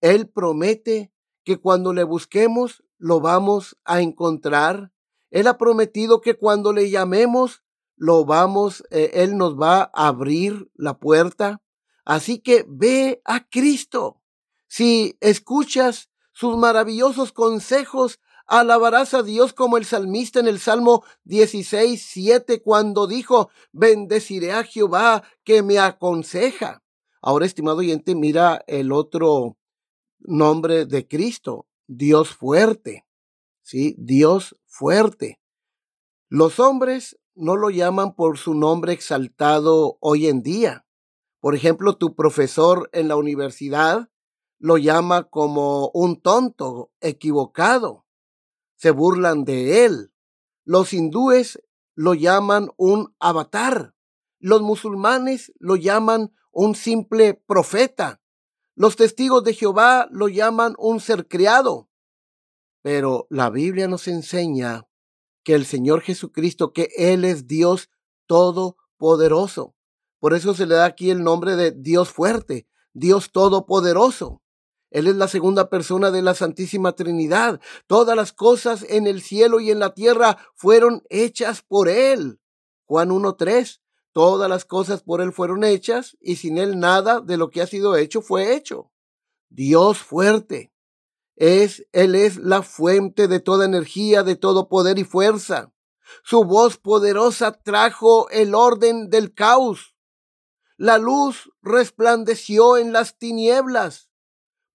Él 0.00 0.28
promete 0.28 1.12
que 1.44 1.58
cuando 1.58 1.92
le 1.92 2.04
busquemos 2.04 2.82
lo 2.98 3.20
vamos 3.20 3.76
a 3.84 4.00
encontrar. 4.00 4.92
Él 5.30 5.46
ha 5.46 5.58
prometido 5.58 6.20
que 6.20 6.36
cuando 6.36 6.72
le 6.72 6.90
llamemos 6.90 7.62
lo 7.96 8.24
vamos, 8.24 8.82
eh, 8.90 9.10
Él 9.14 9.36
nos 9.36 9.60
va 9.60 9.90
a 9.92 10.08
abrir 10.08 10.70
la 10.74 10.98
puerta. 10.98 11.62
Así 12.06 12.40
que 12.40 12.64
ve 12.66 13.20
a 13.24 13.46
Cristo. 13.48 14.22
Si 14.68 15.18
escuchas 15.20 16.10
sus 16.32 16.56
maravillosos 16.56 17.32
consejos, 17.32 18.20
alabarás 18.50 19.14
a 19.14 19.22
Dios 19.22 19.52
como 19.52 19.76
el 19.78 19.84
salmista 19.84 20.40
en 20.40 20.48
el 20.48 20.58
Salmo 20.58 21.04
16, 21.24 22.04
7, 22.04 22.60
cuando 22.62 23.06
dijo, 23.06 23.48
bendeciré 23.72 24.52
a 24.52 24.64
Jehová 24.64 25.22
que 25.44 25.62
me 25.62 25.78
aconseja. 25.78 26.82
Ahora, 27.22 27.46
estimado 27.46 27.78
oyente, 27.78 28.16
mira 28.16 28.62
el 28.66 28.90
otro 28.90 29.56
nombre 30.18 30.84
de 30.84 31.06
Cristo, 31.06 31.66
Dios 31.86 32.30
fuerte. 32.30 33.06
Sí, 33.62 33.94
Dios 33.98 34.56
fuerte. 34.66 35.40
Los 36.28 36.58
hombres 36.58 37.18
no 37.36 37.56
lo 37.56 37.70
llaman 37.70 38.14
por 38.14 38.36
su 38.36 38.54
nombre 38.54 38.92
exaltado 38.92 39.96
hoy 40.00 40.26
en 40.26 40.42
día. 40.42 40.84
Por 41.38 41.54
ejemplo, 41.54 41.96
tu 41.96 42.16
profesor 42.16 42.90
en 42.92 43.06
la 43.06 43.16
universidad 43.16 44.10
lo 44.58 44.76
llama 44.76 45.24
como 45.30 45.90
un 45.94 46.20
tonto, 46.20 46.90
equivocado. 47.00 48.06
Se 48.80 48.92
burlan 48.92 49.44
de 49.44 49.84
él. 49.84 50.10
Los 50.64 50.94
hindúes 50.94 51.62
lo 51.94 52.14
llaman 52.14 52.70
un 52.78 53.14
avatar. 53.18 53.94
Los 54.38 54.62
musulmanes 54.62 55.52
lo 55.58 55.76
llaman 55.76 56.32
un 56.50 56.74
simple 56.74 57.34
profeta. 57.34 58.22
Los 58.74 58.96
testigos 58.96 59.44
de 59.44 59.52
Jehová 59.52 60.08
lo 60.10 60.28
llaman 60.28 60.76
un 60.78 61.00
ser 61.00 61.28
criado. 61.28 61.90
Pero 62.80 63.26
la 63.28 63.50
Biblia 63.50 63.86
nos 63.86 64.08
enseña 64.08 64.88
que 65.44 65.54
el 65.54 65.66
Señor 65.66 66.00
Jesucristo, 66.00 66.72
que 66.72 66.88
Él 66.96 67.26
es 67.26 67.46
Dios 67.46 67.90
todopoderoso. 68.26 69.76
Por 70.20 70.32
eso 70.32 70.54
se 70.54 70.64
le 70.64 70.76
da 70.76 70.86
aquí 70.86 71.10
el 71.10 71.22
nombre 71.22 71.54
de 71.54 71.72
Dios 71.72 72.08
fuerte, 72.08 72.66
Dios 72.94 73.30
todopoderoso. 73.30 74.40
Él 74.90 75.06
es 75.06 75.16
la 75.16 75.28
segunda 75.28 75.70
persona 75.70 76.10
de 76.10 76.22
la 76.22 76.34
Santísima 76.34 76.92
Trinidad. 76.92 77.60
Todas 77.86 78.16
las 78.16 78.32
cosas 78.32 78.84
en 78.88 79.06
el 79.06 79.22
cielo 79.22 79.60
y 79.60 79.70
en 79.70 79.78
la 79.78 79.94
tierra 79.94 80.36
fueron 80.54 81.02
hechas 81.08 81.62
por 81.62 81.88
Él. 81.88 82.40
Juan 82.84 83.10
1.3. 83.10 83.80
Todas 84.12 84.48
las 84.50 84.64
cosas 84.64 85.02
por 85.02 85.20
Él 85.20 85.32
fueron 85.32 85.62
hechas 85.62 86.16
y 86.20 86.36
sin 86.36 86.58
Él 86.58 86.80
nada 86.80 87.20
de 87.20 87.36
lo 87.36 87.50
que 87.50 87.62
ha 87.62 87.66
sido 87.66 87.96
hecho 87.96 88.20
fue 88.20 88.54
hecho. 88.54 88.90
Dios 89.48 89.98
fuerte, 89.98 90.72
es, 91.36 91.86
Él 91.92 92.14
es 92.14 92.36
la 92.36 92.62
fuente 92.62 93.26
de 93.26 93.40
toda 93.40 93.64
energía, 93.64 94.22
de 94.22 94.36
todo 94.36 94.68
poder 94.68 94.98
y 94.98 95.04
fuerza. 95.04 95.72
Su 96.22 96.44
voz 96.44 96.76
poderosa 96.76 97.52
trajo 97.52 98.28
el 98.30 98.54
orden 98.54 99.08
del 99.08 99.32
caos. 99.32 99.94
La 100.76 100.98
luz 100.98 101.50
resplandeció 101.62 102.76
en 102.76 102.92
las 102.92 103.16
tinieblas, 103.16 104.09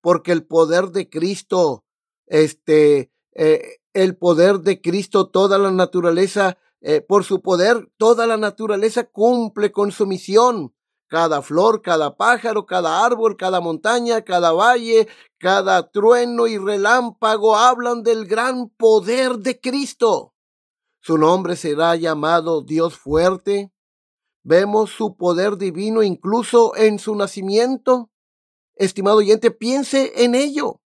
porque 0.05 0.31
el 0.31 0.45
poder 0.45 0.91
de 0.91 1.09
Cristo, 1.09 1.83
este, 2.27 3.11
eh, 3.33 3.77
el 3.91 4.15
poder 4.15 4.59
de 4.59 4.79
Cristo, 4.79 5.31
toda 5.31 5.57
la 5.57 5.71
naturaleza, 5.71 6.59
eh, 6.81 7.01
por 7.01 7.23
su 7.23 7.41
poder, 7.41 7.89
toda 7.97 8.27
la 8.27 8.37
naturaleza 8.37 9.05
cumple 9.05 9.71
con 9.71 9.91
su 9.91 10.05
misión 10.05 10.75
cada 11.07 11.41
flor, 11.41 11.81
cada 11.81 12.17
pájaro, 12.17 12.67
cada 12.67 13.03
árbol, 13.03 13.35
cada 13.35 13.61
montaña, 13.61 14.21
cada 14.21 14.51
valle, 14.51 15.07
cada 15.39 15.89
trueno 15.89 16.45
y 16.45 16.59
relámpago 16.59 17.55
hablan 17.55 18.03
del 18.03 18.27
gran 18.27 18.69
poder 18.69 19.39
de 19.39 19.59
Cristo. 19.59 20.35
Su 20.99 21.17
nombre 21.17 21.55
será 21.55 21.95
llamado 21.95 22.61
Dios 22.61 22.95
fuerte. 22.95 23.73
Vemos 24.43 24.91
su 24.91 25.17
poder 25.17 25.57
divino 25.57 26.03
incluso 26.03 26.75
en 26.75 26.99
su 26.99 27.15
nacimiento. 27.15 28.11
Estimado 28.75 29.17
oyente, 29.17 29.51
piense 29.51 30.23
en 30.23 30.35
ello. 30.35 30.81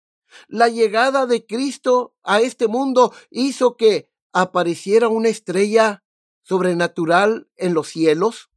La 0.48 0.68
llegada 0.68 1.26
de 1.26 1.46
Cristo 1.46 2.14
a 2.22 2.40
este 2.40 2.66
mundo 2.68 3.12
hizo 3.30 3.76
que 3.76 4.10
apareciera 4.32 5.08
una 5.08 5.28
estrella 5.28 6.04
sobrenatural 6.42 7.48
en 7.56 7.74
los 7.74 7.88
cielos 7.88 8.50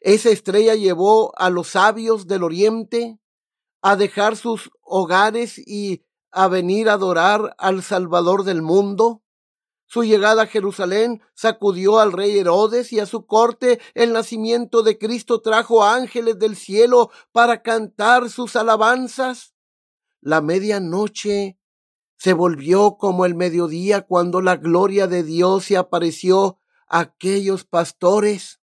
esa 0.00 0.30
estrella 0.30 0.74
llevó 0.74 1.32
a 1.38 1.50
los 1.50 1.68
sabios 1.68 2.26
del 2.26 2.42
oriente 2.42 3.18
a 3.82 3.96
dejar 3.96 4.36
sus 4.36 4.70
hogares 4.80 5.58
y 5.58 6.04
a 6.30 6.48
venir 6.48 6.88
a 6.88 6.94
adorar 6.94 7.54
al 7.58 7.82
Salvador 7.82 8.44
del 8.44 8.62
mundo. 8.62 9.21
Su 9.92 10.04
llegada 10.04 10.44
a 10.44 10.46
Jerusalén 10.46 11.20
sacudió 11.34 11.98
al 11.98 12.12
rey 12.12 12.38
Herodes 12.38 12.94
y 12.94 13.00
a 13.00 13.04
su 13.04 13.26
corte 13.26 13.78
el 13.92 14.14
nacimiento 14.14 14.82
de 14.82 14.96
Cristo 14.96 15.42
trajo 15.42 15.84
ángeles 15.84 16.38
del 16.38 16.56
cielo 16.56 17.10
para 17.30 17.60
cantar 17.60 18.30
sus 18.30 18.56
alabanzas. 18.56 19.52
La 20.22 20.40
medianoche 20.40 21.58
se 22.16 22.32
volvió 22.32 22.96
como 22.96 23.26
el 23.26 23.34
mediodía 23.34 24.00
cuando 24.00 24.40
la 24.40 24.56
gloria 24.56 25.08
de 25.08 25.24
Dios 25.24 25.66
se 25.66 25.76
apareció 25.76 26.58
a 26.88 27.00
aquellos 27.00 27.64
pastores. 27.64 28.62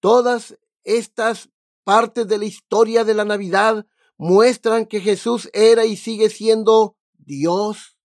Todas 0.00 0.58
estas 0.84 1.50
partes 1.84 2.26
de 2.28 2.38
la 2.38 2.46
historia 2.46 3.04
de 3.04 3.12
la 3.12 3.26
Navidad 3.26 3.84
muestran 4.16 4.86
que 4.86 5.02
Jesús 5.02 5.50
era 5.52 5.84
y 5.84 5.98
sigue 5.98 6.30
siendo 6.30 6.96
Dios, 7.12 7.98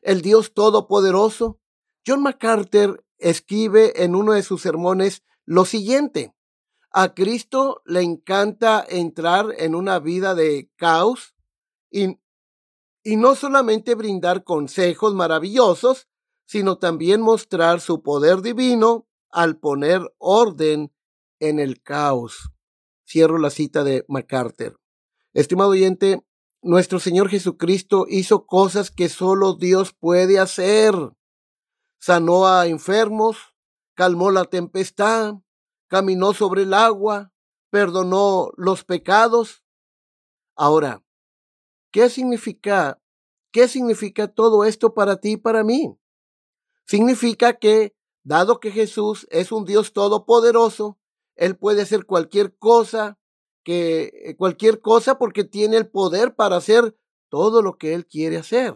el 0.00 0.22
Dios 0.22 0.54
Todopoderoso. 0.54 1.60
John 2.06 2.22
MacArthur 2.22 3.04
escribe 3.18 4.04
en 4.04 4.14
uno 4.14 4.32
de 4.32 4.42
sus 4.42 4.62
sermones 4.62 5.24
lo 5.44 5.64
siguiente. 5.64 6.34
A 6.92 7.14
Cristo 7.14 7.82
le 7.84 8.02
encanta 8.02 8.84
entrar 8.88 9.54
en 9.58 9.74
una 9.74 9.98
vida 9.98 10.34
de 10.34 10.70
caos 10.76 11.34
y, 11.90 12.18
no 13.04 13.34
solamente 13.34 13.94
brindar 13.94 14.44
consejos 14.44 15.14
maravillosos, 15.14 16.08
sino 16.44 16.78
también 16.78 17.20
mostrar 17.20 17.80
su 17.80 18.02
poder 18.02 18.40
divino 18.40 19.08
al 19.30 19.58
poner 19.58 20.00
orden 20.18 20.92
en 21.40 21.58
el 21.58 21.82
caos. 21.82 22.50
Cierro 23.04 23.38
la 23.38 23.50
cita 23.50 23.84
de 23.84 24.04
MacArthur. 24.08 24.80
Estimado 25.32 25.70
oyente, 25.70 26.24
nuestro 26.62 26.98
Señor 26.98 27.28
Jesucristo 27.28 28.06
hizo 28.08 28.46
cosas 28.46 28.90
que 28.90 29.08
solo 29.08 29.54
Dios 29.54 29.92
puede 29.92 30.38
hacer. 30.38 30.94
Sanó 31.98 32.46
a 32.46 32.66
enfermos, 32.66 33.54
calmó 33.94 34.30
la 34.30 34.44
tempestad, 34.44 35.34
caminó 35.88 36.34
sobre 36.34 36.62
el 36.62 36.74
agua, 36.74 37.32
perdonó 37.70 38.50
los 38.56 38.84
pecados. 38.84 39.64
Ahora, 40.54 41.04
¿qué 41.90 42.08
significa? 42.10 43.00
¿Qué 43.52 43.68
significa 43.68 44.28
todo 44.28 44.64
esto 44.64 44.94
para 44.94 45.16
ti 45.16 45.32
y 45.32 45.36
para 45.36 45.64
mí? 45.64 45.98
Significa 46.84 47.54
que, 47.54 47.96
dado 48.22 48.60
que 48.60 48.70
Jesús 48.70 49.26
es 49.30 49.50
un 49.50 49.64
Dios 49.64 49.92
todopoderoso, 49.92 50.98
él 51.36 51.56
puede 51.56 51.82
hacer 51.82 52.06
cualquier 52.06 52.56
cosa, 52.56 53.18
que 53.62 54.34
cualquier 54.38 54.80
cosa 54.80 55.18
porque 55.18 55.44
tiene 55.44 55.76
el 55.76 55.88
poder 55.88 56.34
para 56.34 56.56
hacer 56.56 56.96
todo 57.28 57.62
lo 57.62 57.76
que 57.76 57.94
Él 57.94 58.06
quiere 58.06 58.38
hacer. 58.38 58.74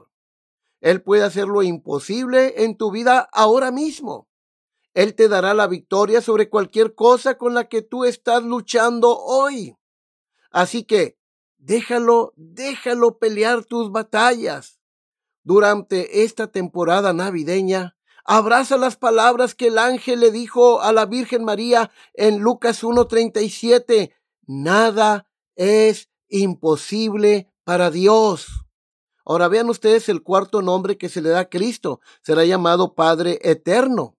Él 0.81 1.03
puede 1.03 1.25
hacer 1.25 1.47
lo 1.47 1.62
imposible 1.62 2.64
en 2.64 2.77
tu 2.77 2.90
vida 2.90 3.29
ahora 3.33 3.71
mismo. 3.71 4.29
Él 4.95 5.14
te 5.14 5.29
dará 5.29 5.55
la 5.55 5.66
victoria 5.66 6.21
sobre 6.21 6.49
cualquier 6.49 6.95
cosa 6.95 7.38
con 7.38 7.55
la 7.55 7.69
que 7.69 7.83
tú 7.83 8.05
estás 8.05 8.43
luchando 8.43 9.16
hoy. 9.16 9.77
Así 10.51 10.85
que 10.85 11.19
déjalo, 11.59 12.33
déjalo 12.37 13.19
pelear 13.19 13.64
tus 13.64 13.93
batallas. 13.93 14.81
Durante 15.43 16.23
esta 16.25 16.49
temporada 16.49 17.12
navideña, 17.12 17.97
abraza 18.25 18.77
las 18.77 18.97
palabras 18.97 19.55
que 19.55 19.69
el 19.69 19.79
ángel 19.79 20.21
le 20.21 20.31
dijo 20.31 20.81
a 20.81 20.93
la 20.93 21.07
Virgen 21.07 21.45
María 21.45 21.90
en 22.14 22.40
Lucas 22.40 22.83
1.37. 22.83 24.12
Nada 24.47 25.31
es 25.55 26.11
imposible 26.29 27.53
para 27.64 27.90
Dios. 27.90 28.69
Ahora 29.24 29.48
vean 29.48 29.68
ustedes 29.68 30.09
el 30.09 30.22
cuarto 30.22 30.62
nombre 30.62 30.98
que 30.98 31.09
se 31.09 31.20
le 31.20 31.30
da 31.30 31.40
a 31.40 31.48
Cristo. 31.48 32.00
Será 32.22 32.44
llamado 32.44 32.94
Padre 32.94 33.38
Eterno. 33.42 34.16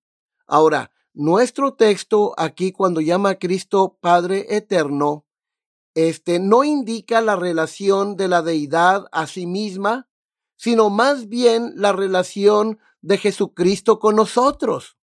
Ahora, 0.48 0.92
nuestro 1.14 1.74
texto 1.74 2.34
aquí 2.38 2.72
cuando 2.72 3.02
llama 3.02 3.32
a 3.32 3.40
Cristo 3.40 3.98
Padre 4.00 4.46
Eterno, 4.50 5.26
este 5.94 6.40
no 6.40 6.64
indica 6.64 7.20
la 7.22 7.36
relación 7.36 8.16
de 8.16 8.28
la 8.28 8.42
deidad 8.42 9.08
a 9.12 9.28
sí 9.28 9.46
misma, 9.46 10.08
sino 10.56 10.90
más 10.90 11.28
bien 11.28 11.74
la 11.76 11.92
relación 11.92 12.80
de 13.02 13.18
Jesucristo 13.18 14.00
con 14.00 14.16
nosotros. 14.16 14.98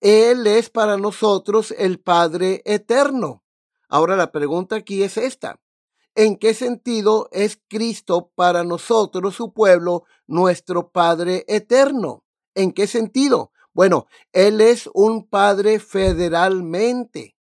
Él 0.00 0.46
es 0.46 0.70
para 0.70 0.96
nosotros 0.96 1.74
el 1.76 1.98
Padre 1.98 2.62
Eterno. 2.64 3.44
Ahora 3.88 4.16
la 4.16 4.30
pregunta 4.30 4.76
aquí 4.76 5.02
es 5.02 5.16
esta. 5.16 5.60
¿En 6.14 6.36
qué 6.36 6.54
sentido 6.54 7.28
es 7.32 7.60
Cristo 7.68 8.32
para 8.34 8.64
nosotros, 8.64 9.34
su 9.34 9.52
pueblo, 9.52 10.04
nuestro 10.26 10.90
Padre 10.90 11.44
eterno? 11.46 12.24
¿En 12.54 12.72
qué 12.72 12.86
sentido? 12.86 13.52
Bueno, 13.72 14.06
Él 14.32 14.60
es 14.60 14.88
un 14.92 15.28
Padre 15.28 15.78
federalmente, 15.78 17.36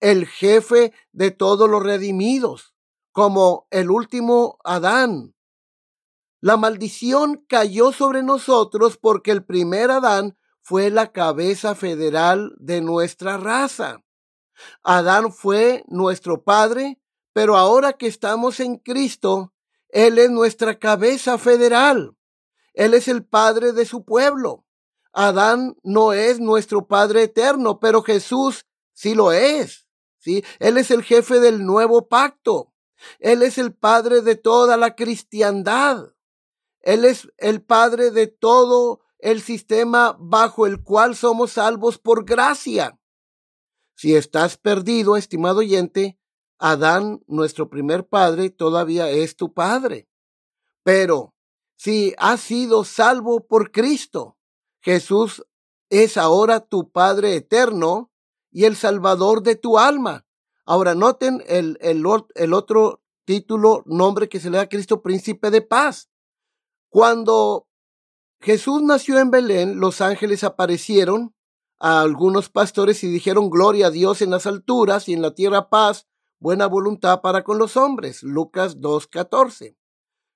el 0.00 0.26
jefe 0.26 0.92
de 1.12 1.30
todos 1.30 1.68
los 1.68 1.82
redimidos, 1.82 2.74
como 3.12 3.66
el 3.70 3.90
último 3.90 4.58
Adán. 4.64 5.34
La 6.40 6.56
maldición 6.56 7.44
cayó 7.48 7.92
sobre 7.92 8.22
nosotros 8.22 8.96
porque 8.96 9.30
el 9.30 9.44
primer 9.44 9.90
Adán 9.90 10.38
fue 10.62 10.90
la 10.90 11.12
cabeza 11.12 11.74
federal 11.74 12.54
de 12.58 12.80
nuestra 12.80 13.36
raza. 13.36 14.02
Adán 14.82 15.32
fue 15.32 15.84
nuestro 15.86 16.42
padre 16.42 16.98
pero 17.36 17.58
ahora 17.58 17.92
que 17.92 18.06
estamos 18.06 18.60
en 18.60 18.76
Cristo, 18.76 19.52
Él 19.90 20.16
es 20.16 20.30
nuestra 20.30 20.78
cabeza 20.78 21.36
federal. 21.36 22.16
Él 22.72 22.94
es 22.94 23.08
el 23.08 23.26
Padre 23.26 23.72
de 23.74 23.84
su 23.84 24.06
pueblo. 24.06 24.64
Adán 25.12 25.76
no 25.82 26.14
es 26.14 26.40
nuestro 26.40 26.86
Padre 26.86 27.24
eterno, 27.24 27.78
pero 27.78 28.00
Jesús 28.00 28.64
sí 28.94 29.14
lo 29.14 29.32
es. 29.32 29.86
¿sí? 30.16 30.42
Él 30.60 30.78
es 30.78 30.90
el 30.90 31.02
jefe 31.02 31.38
del 31.38 31.66
nuevo 31.66 32.08
pacto. 32.08 32.72
Él 33.18 33.42
es 33.42 33.58
el 33.58 33.74
Padre 33.74 34.22
de 34.22 34.36
toda 34.36 34.78
la 34.78 34.94
cristiandad. 34.94 36.14
Él 36.80 37.04
es 37.04 37.28
el 37.36 37.60
Padre 37.60 38.12
de 38.12 38.28
todo 38.28 39.02
el 39.18 39.42
sistema 39.42 40.16
bajo 40.18 40.66
el 40.66 40.82
cual 40.82 41.14
somos 41.14 41.52
salvos 41.52 41.98
por 41.98 42.24
gracia. 42.24 42.98
Si 43.94 44.16
estás 44.16 44.56
perdido, 44.56 45.18
estimado 45.18 45.58
oyente, 45.58 46.18
Adán, 46.58 47.22
nuestro 47.26 47.68
primer 47.68 48.06
padre, 48.06 48.50
todavía 48.50 49.10
es 49.10 49.36
tu 49.36 49.52
padre. 49.52 50.08
Pero 50.82 51.34
si 51.76 52.14
has 52.18 52.40
sido 52.40 52.84
salvo 52.84 53.46
por 53.46 53.70
Cristo, 53.70 54.36
Jesús 54.80 55.44
es 55.90 56.16
ahora 56.16 56.60
tu 56.60 56.90
Padre 56.90 57.36
eterno 57.36 58.10
y 58.50 58.64
el 58.64 58.76
Salvador 58.76 59.42
de 59.42 59.56
tu 59.56 59.78
alma. 59.78 60.26
Ahora 60.64 60.94
noten 60.94 61.42
el, 61.46 61.78
el, 61.80 62.02
el 62.34 62.54
otro 62.54 63.02
título, 63.24 63.82
nombre 63.86 64.28
que 64.28 64.40
se 64.40 64.50
le 64.50 64.56
da 64.56 64.64
a 64.64 64.68
Cristo, 64.68 65.02
Príncipe 65.02 65.50
de 65.50 65.60
Paz. 65.60 66.08
Cuando 66.88 67.68
Jesús 68.40 68.82
nació 68.82 69.18
en 69.18 69.30
Belén, 69.30 69.80
los 69.80 70.00
ángeles 70.00 70.44
aparecieron 70.44 71.34
a 71.78 72.00
algunos 72.00 72.48
pastores 72.48 73.04
y 73.04 73.08
dijeron 73.08 73.50
gloria 73.50 73.88
a 73.88 73.90
Dios 73.90 74.22
en 74.22 74.30
las 74.30 74.46
alturas 74.46 75.08
y 75.08 75.12
en 75.12 75.22
la 75.22 75.34
tierra 75.34 75.68
paz 75.68 76.06
buena 76.38 76.66
voluntad 76.66 77.20
para 77.20 77.44
con 77.44 77.58
los 77.58 77.76
hombres. 77.76 78.22
Lucas 78.22 78.78
2.14. 78.78 79.76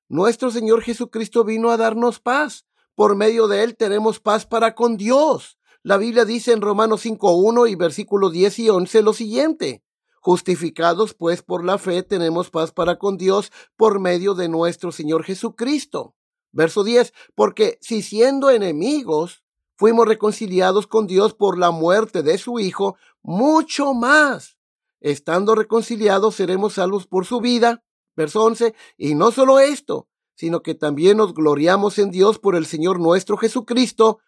Nuestro 0.08 0.50
Señor 0.50 0.82
Jesucristo 0.82 1.44
vino 1.44 1.70
a 1.70 1.76
darnos 1.76 2.20
paz. 2.20 2.66
Por 2.94 3.16
medio 3.16 3.48
de 3.48 3.62
él 3.62 3.76
tenemos 3.76 4.20
paz 4.20 4.46
para 4.46 4.74
con 4.74 4.96
Dios. 4.96 5.58
La 5.82 5.96
Biblia 5.96 6.24
dice 6.24 6.52
en 6.52 6.60
Romanos 6.60 7.04
5.1 7.06 7.70
y 7.70 7.74
versículos 7.74 8.32
10 8.32 8.58
y 8.58 8.68
11 8.70 9.02
lo 9.02 9.12
siguiente. 9.12 9.82
Justificados 10.20 11.14
pues 11.14 11.42
por 11.42 11.64
la 11.64 11.78
fe 11.78 12.02
tenemos 12.02 12.50
paz 12.50 12.72
para 12.72 12.98
con 12.98 13.16
Dios 13.16 13.50
por 13.76 14.00
medio 14.00 14.34
de 14.34 14.48
nuestro 14.48 14.92
Señor 14.92 15.24
Jesucristo. 15.24 16.14
Verso 16.52 16.84
10. 16.84 17.14
Porque 17.34 17.78
si 17.80 18.02
siendo 18.02 18.50
enemigos 18.50 19.42
fuimos 19.76 20.06
reconciliados 20.06 20.86
con 20.86 21.06
Dios 21.06 21.32
por 21.32 21.56
la 21.56 21.70
muerte 21.70 22.22
de 22.22 22.36
su 22.36 22.58
Hijo, 22.58 22.96
mucho 23.22 23.94
más 23.94 24.59
estando 25.00 25.54
reconciliados, 25.54 26.34
seremos 26.34 26.74
salvos 26.74 27.06
por 27.06 27.26
su 27.26 27.40
vida. 27.40 27.82
Verso 28.16 28.44
11. 28.44 28.74
Y 28.96 29.14
no 29.14 29.30
solo 29.30 29.58
esto, 29.58 30.08
sino 30.34 30.62
que 30.62 30.74
también 30.74 31.16
nos 31.16 31.34
gloriamos 31.34 31.98
en 31.98 32.10
Dios 32.10 32.38
por 32.38 32.56
el 32.56 32.66
Señor 32.66 33.00
nuestro 33.00 33.36
Jesucristo, 33.36 34.18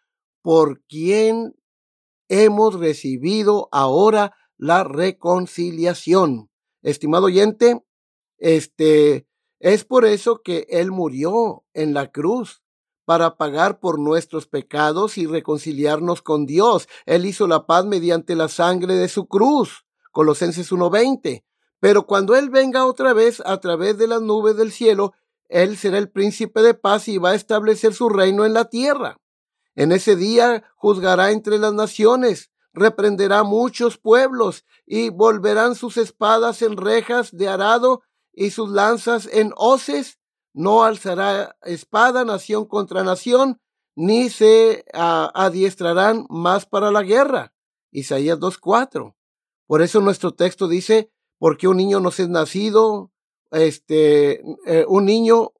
por 0.43 0.83
quien 0.85 1.55
hemos 2.29 2.79
recibido 2.79 3.69
ahora 3.73 4.35
la 4.57 4.85
reconciliación. 4.85 6.51
Estimado 6.83 7.27
oyente, 7.27 7.85
este 8.39 9.27
es 9.61 9.85
por 9.85 10.05
eso 10.05 10.43
que 10.43 10.67
Él 10.69 10.91
murió 10.91 11.65
en 11.73 11.95
la 11.95 12.11
cruz 12.11 12.63
para 13.05 13.37
pagar 13.37 13.81
por 13.81 13.99
nuestros 13.99 14.47
pecados 14.47 15.19
y 15.19 15.27
reconciliarnos 15.27 16.23
con 16.23 16.47
Dios. 16.47 16.89
Él 17.07 17.27
hizo 17.27 17.47
la 17.47 17.67
paz 17.67 17.85
mediante 17.85 18.35
la 18.35 18.49
sangre 18.49 18.95
de 18.95 19.09
su 19.09 19.27
cruz. 19.27 19.85
Colosenses 20.13 20.71
1:20. 20.71 21.45
Pero 21.81 22.07
cuando 22.07 22.37
Él 22.37 22.49
venga 22.49 22.87
otra 22.87 23.13
vez 23.13 23.43
a 23.45 23.59
través 23.59 23.99
de 23.99 24.07
las 24.07 24.23
nubes 24.23 24.57
del 24.57 24.71
cielo, 24.71 25.15
Él 25.49 25.77
será 25.77 25.99
el 25.99 26.11
príncipe 26.11 26.63
de 26.63 26.75
paz 26.75 27.09
y 27.09 27.19
va 27.19 27.31
a 27.31 27.35
establecer 27.35 27.93
su 27.93 28.09
reino 28.09 28.45
en 28.45 28.53
la 28.53 28.67
tierra. 28.67 29.19
En 29.75 29.91
ese 29.91 30.15
día 30.15 30.63
juzgará 30.77 31.33
entre 31.33 31.59
las 31.59 31.75
naciones, 31.75 32.53
reprenderá 32.73 33.43
muchos 33.43 33.99
pueblos 33.99 34.65
y 34.87 35.09
volverán 35.09 35.75
sus 35.75 35.97
espadas 35.97 36.63
en 36.63 36.77
rejas 36.77 37.37
de 37.37 37.49
arado 37.49 38.03
y 38.33 38.51
sus 38.51 38.71
lanzas 38.71 39.29
en 39.33 39.53
hoces. 39.57 40.19
No 40.55 40.85
alzará 40.85 41.57
espada 41.63 42.25
nación 42.25 42.67
contra 42.67 43.03
nación, 43.03 43.61
ni 43.95 44.31
se 44.31 44.85
adiestrarán 44.93 46.27
más 46.29 46.67
para 46.67 46.91
la 46.91 47.03
guerra. 47.03 47.55
Isaías 47.91 48.39
2.4. 48.39 49.15
Por 49.73 49.81
eso 49.81 50.03
nuestro 50.03 50.35
texto 50.35 50.69
dice, 50.69 51.11
porque 51.39 51.67
un 51.67 51.79
niño 51.79 51.99
nos 51.99 52.21
es 52.21 52.29
nacido, 52.29 53.11
este, 53.51 54.43
eh, 54.67 54.85
un 54.87 55.07
niño, 55.07 55.53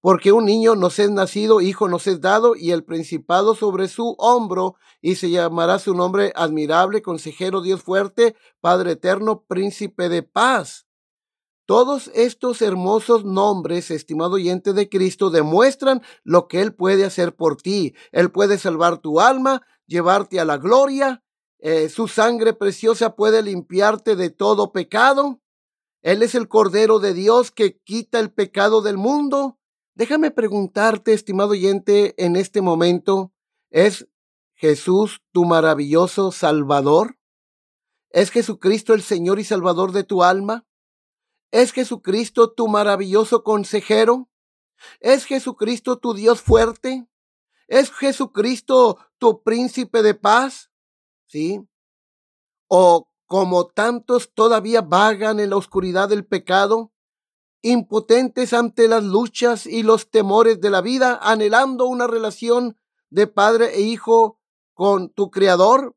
porque 0.00 0.32
un 0.32 0.44
niño 0.44 0.74
nos 0.74 0.98
es 0.98 1.08
nacido, 1.08 1.60
hijo 1.60 1.86
nos 1.88 2.08
es 2.08 2.20
dado, 2.20 2.56
y 2.56 2.72
el 2.72 2.82
principado 2.82 3.54
sobre 3.54 3.86
su 3.86 4.16
hombro, 4.18 4.74
y 5.00 5.14
se 5.14 5.30
llamará 5.30 5.78
su 5.78 5.94
nombre 5.94 6.32
admirable, 6.34 7.00
consejero, 7.00 7.60
Dios 7.60 7.80
fuerte, 7.84 8.34
Padre 8.60 8.90
eterno, 8.90 9.44
príncipe 9.46 10.08
de 10.08 10.24
paz. 10.24 10.88
Todos 11.64 12.10
estos 12.16 12.60
hermosos 12.60 13.24
nombres, 13.24 13.92
estimado 13.92 14.32
oyente 14.32 14.72
de 14.72 14.88
Cristo, 14.88 15.30
demuestran 15.30 16.02
lo 16.24 16.48
que 16.48 16.60
Él 16.60 16.74
puede 16.74 17.04
hacer 17.04 17.36
por 17.36 17.56
ti. 17.56 17.94
Él 18.10 18.32
puede 18.32 18.58
salvar 18.58 18.98
tu 18.98 19.20
alma, 19.20 19.62
llevarte 19.86 20.40
a 20.40 20.44
la 20.44 20.58
gloria 20.58 21.22
eh, 21.64 21.88
su 21.88 22.08
sangre 22.08 22.54
preciosa 22.54 23.14
puede 23.14 23.40
limpiarte 23.40 24.16
de 24.16 24.30
todo 24.30 24.72
pecado. 24.72 25.40
Él 26.02 26.24
es 26.24 26.34
el 26.34 26.48
Cordero 26.48 26.98
de 26.98 27.14
Dios 27.14 27.52
que 27.52 27.78
quita 27.78 28.18
el 28.18 28.32
pecado 28.32 28.82
del 28.82 28.96
mundo. 28.96 29.60
Déjame 29.94 30.32
preguntarte, 30.32 31.12
estimado 31.12 31.50
oyente, 31.50 32.14
en 32.16 32.34
este 32.34 32.62
momento, 32.62 33.32
¿es 33.70 34.08
Jesús 34.54 35.22
tu 35.30 35.44
maravilloso 35.44 36.32
Salvador? 36.32 37.16
¿Es 38.10 38.32
Jesucristo 38.32 38.92
el 38.92 39.02
Señor 39.02 39.38
y 39.38 39.44
Salvador 39.44 39.92
de 39.92 40.02
tu 40.02 40.24
alma? 40.24 40.66
¿Es 41.52 41.70
Jesucristo 41.70 42.50
tu 42.50 42.66
maravilloso 42.66 43.44
consejero? 43.44 44.28
¿Es 44.98 45.26
Jesucristo 45.26 45.98
tu 45.98 46.12
Dios 46.12 46.42
fuerte? 46.42 47.06
¿Es 47.68 47.92
Jesucristo 47.92 48.98
tu 49.18 49.44
príncipe 49.44 50.02
de 50.02 50.14
paz? 50.14 50.71
¿Sí? 51.32 51.66
O 52.68 53.08
como 53.26 53.66
tantos 53.66 54.34
todavía 54.34 54.82
vagan 54.82 55.40
en 55.40 55.50
la 55.50 55.56
oscuridad 55.56 56.10
del 56.10 56.26
pecado, 56.26 56.92
impotentes 57.62 58.52
ante 58.52 58.86
las 58.86 59.02
luchas 59.02 59.66
y 59.66 59.82
los 59.82 60.10
temores 60.10 60.60
de 60.60 60.68
la 60.68 60.82
vida, 60.82 61.18
anhelando 61.22 61.86
una 61.86 62.06
relación 62.06 62.76
de 63.08 63.26
padre 63.26 63.76
e 63.76 63.80
hijo 63.80 64.38
con 64.74 65.08
tu 65.08 65.30
Creador? 65.30 65.96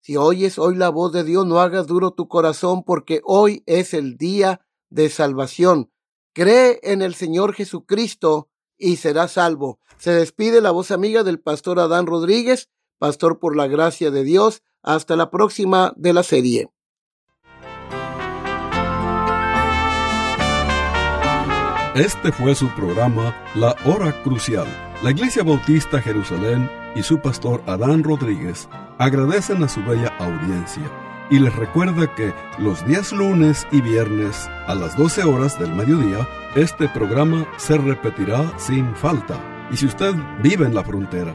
Si 0.00 0.16
oyes 0.16 0.58
hoy 0.58 0.76
la 0.76 0.88
voz 0.88 1.12
de 1.12 1.24
Dios, 1.24 1.44
no 1.44 1.60
hagas 1.60 1.86
duro 1.86 2.12
tu 2.12 2.26
corazón 2.26 2.82
porque 2.82 3.20
hoy 3.24 3.62
es 3.66 3.92
el 3.92 4.16
día 4.16 4.66
de 4.88 5.10
salvación. 5.10 5.92
Cree 6.32 6.80
en 6.82 7.02
el 7.02 7.14
Señor 7.14 7.52
Jesucristo 7.52 8.48
y 8.78 8.96
serás 8.96 9.32
salvo. 9.32 9.80
Se 9.98 10.12
despide 10.12 10.62
la 10.62 10.70
voz 10.70 10.90
amiga 10.90 11.24
del 11.24 11.40
pastor 11.40 11.78
Adán 11.80 12.06
Rodríguez, 12.06 12.70
pastor 12.98 13.38
por 13.38 13.56
la 13.56 13.66
gracia 13.66 14.10
de 14.10 14.24
Dios. 14.24 14.62
Hasta 14.82 15.16
la 15.16 15.30
próxima 15.30 15.92
de 15.96 16.12
la 16.12 16.22
serie. 16.22 16.70
Este 21.96 22.30
fue 22.30 22.54
su 22.54 22.68
programa 22.74 23.34
La 23.54 23.74
Hora 23.86 24.22
Crucial. 24.22 24.66
La 25.02 25.10
Iglesia 25.10 25.42
Bautista 25.42 26.00
Jerusalén 26.00 26.70
y 26.94 27.02
su 27.02 27.18
pastor 27.20 27.62
Adán 27.66 28.04
Rodríguez 28.04 28.68
agradecen 28.98 29.62
a 29.62 29.68
su 29.68 29.82
bella 29.82 30.14
audiencia 30.18 30.82
y 31.30 31.38
les 31.38 31.54
recuerda 31.56 32.14
que 32.14 32.32
los 32.58 32.86
días 32.86 33.12
lunes 33.12 33.66
y 33.72 33.80
viernes 33.80 34.48
a 34.66 34.74
las 34.74 34.96
12 34.96 35.24
horas 35.24 35.58
del 35.58 35.74
mediodía, 35.74 36.28
este 36.54 36.88
programa 36.88 37.46
se 37.56 37.76
repetirá 37.78 38.52
sin 38.58 38.94
falta. 38.94 39.40
Y 39.70 39.76
si 39.76 39.86
usted 39.86 40.14
vive 40.42 40.66
en 40.66 40.74
la 40.74 40.84
frontera, 40.84 41.34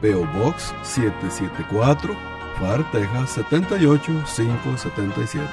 PO 0.00 0.26
Box 0.38 0.74
774, 0.82 2.16
FAR, 2.58 2.90
Texas 2.90 3.30
78577. 3.30 5.48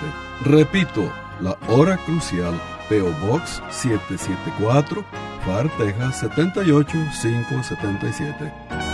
Repito, 0.45 1.12
la 1.41 1.57
hora 1.67 1.97
crucial, 1.97 2.53
PO 2.89 3.12
Box 3.27 3.62
774, 3.69 5.03
FAR, 5.45 5.69
Texas 5.77 6.19
78577 6.19 8.87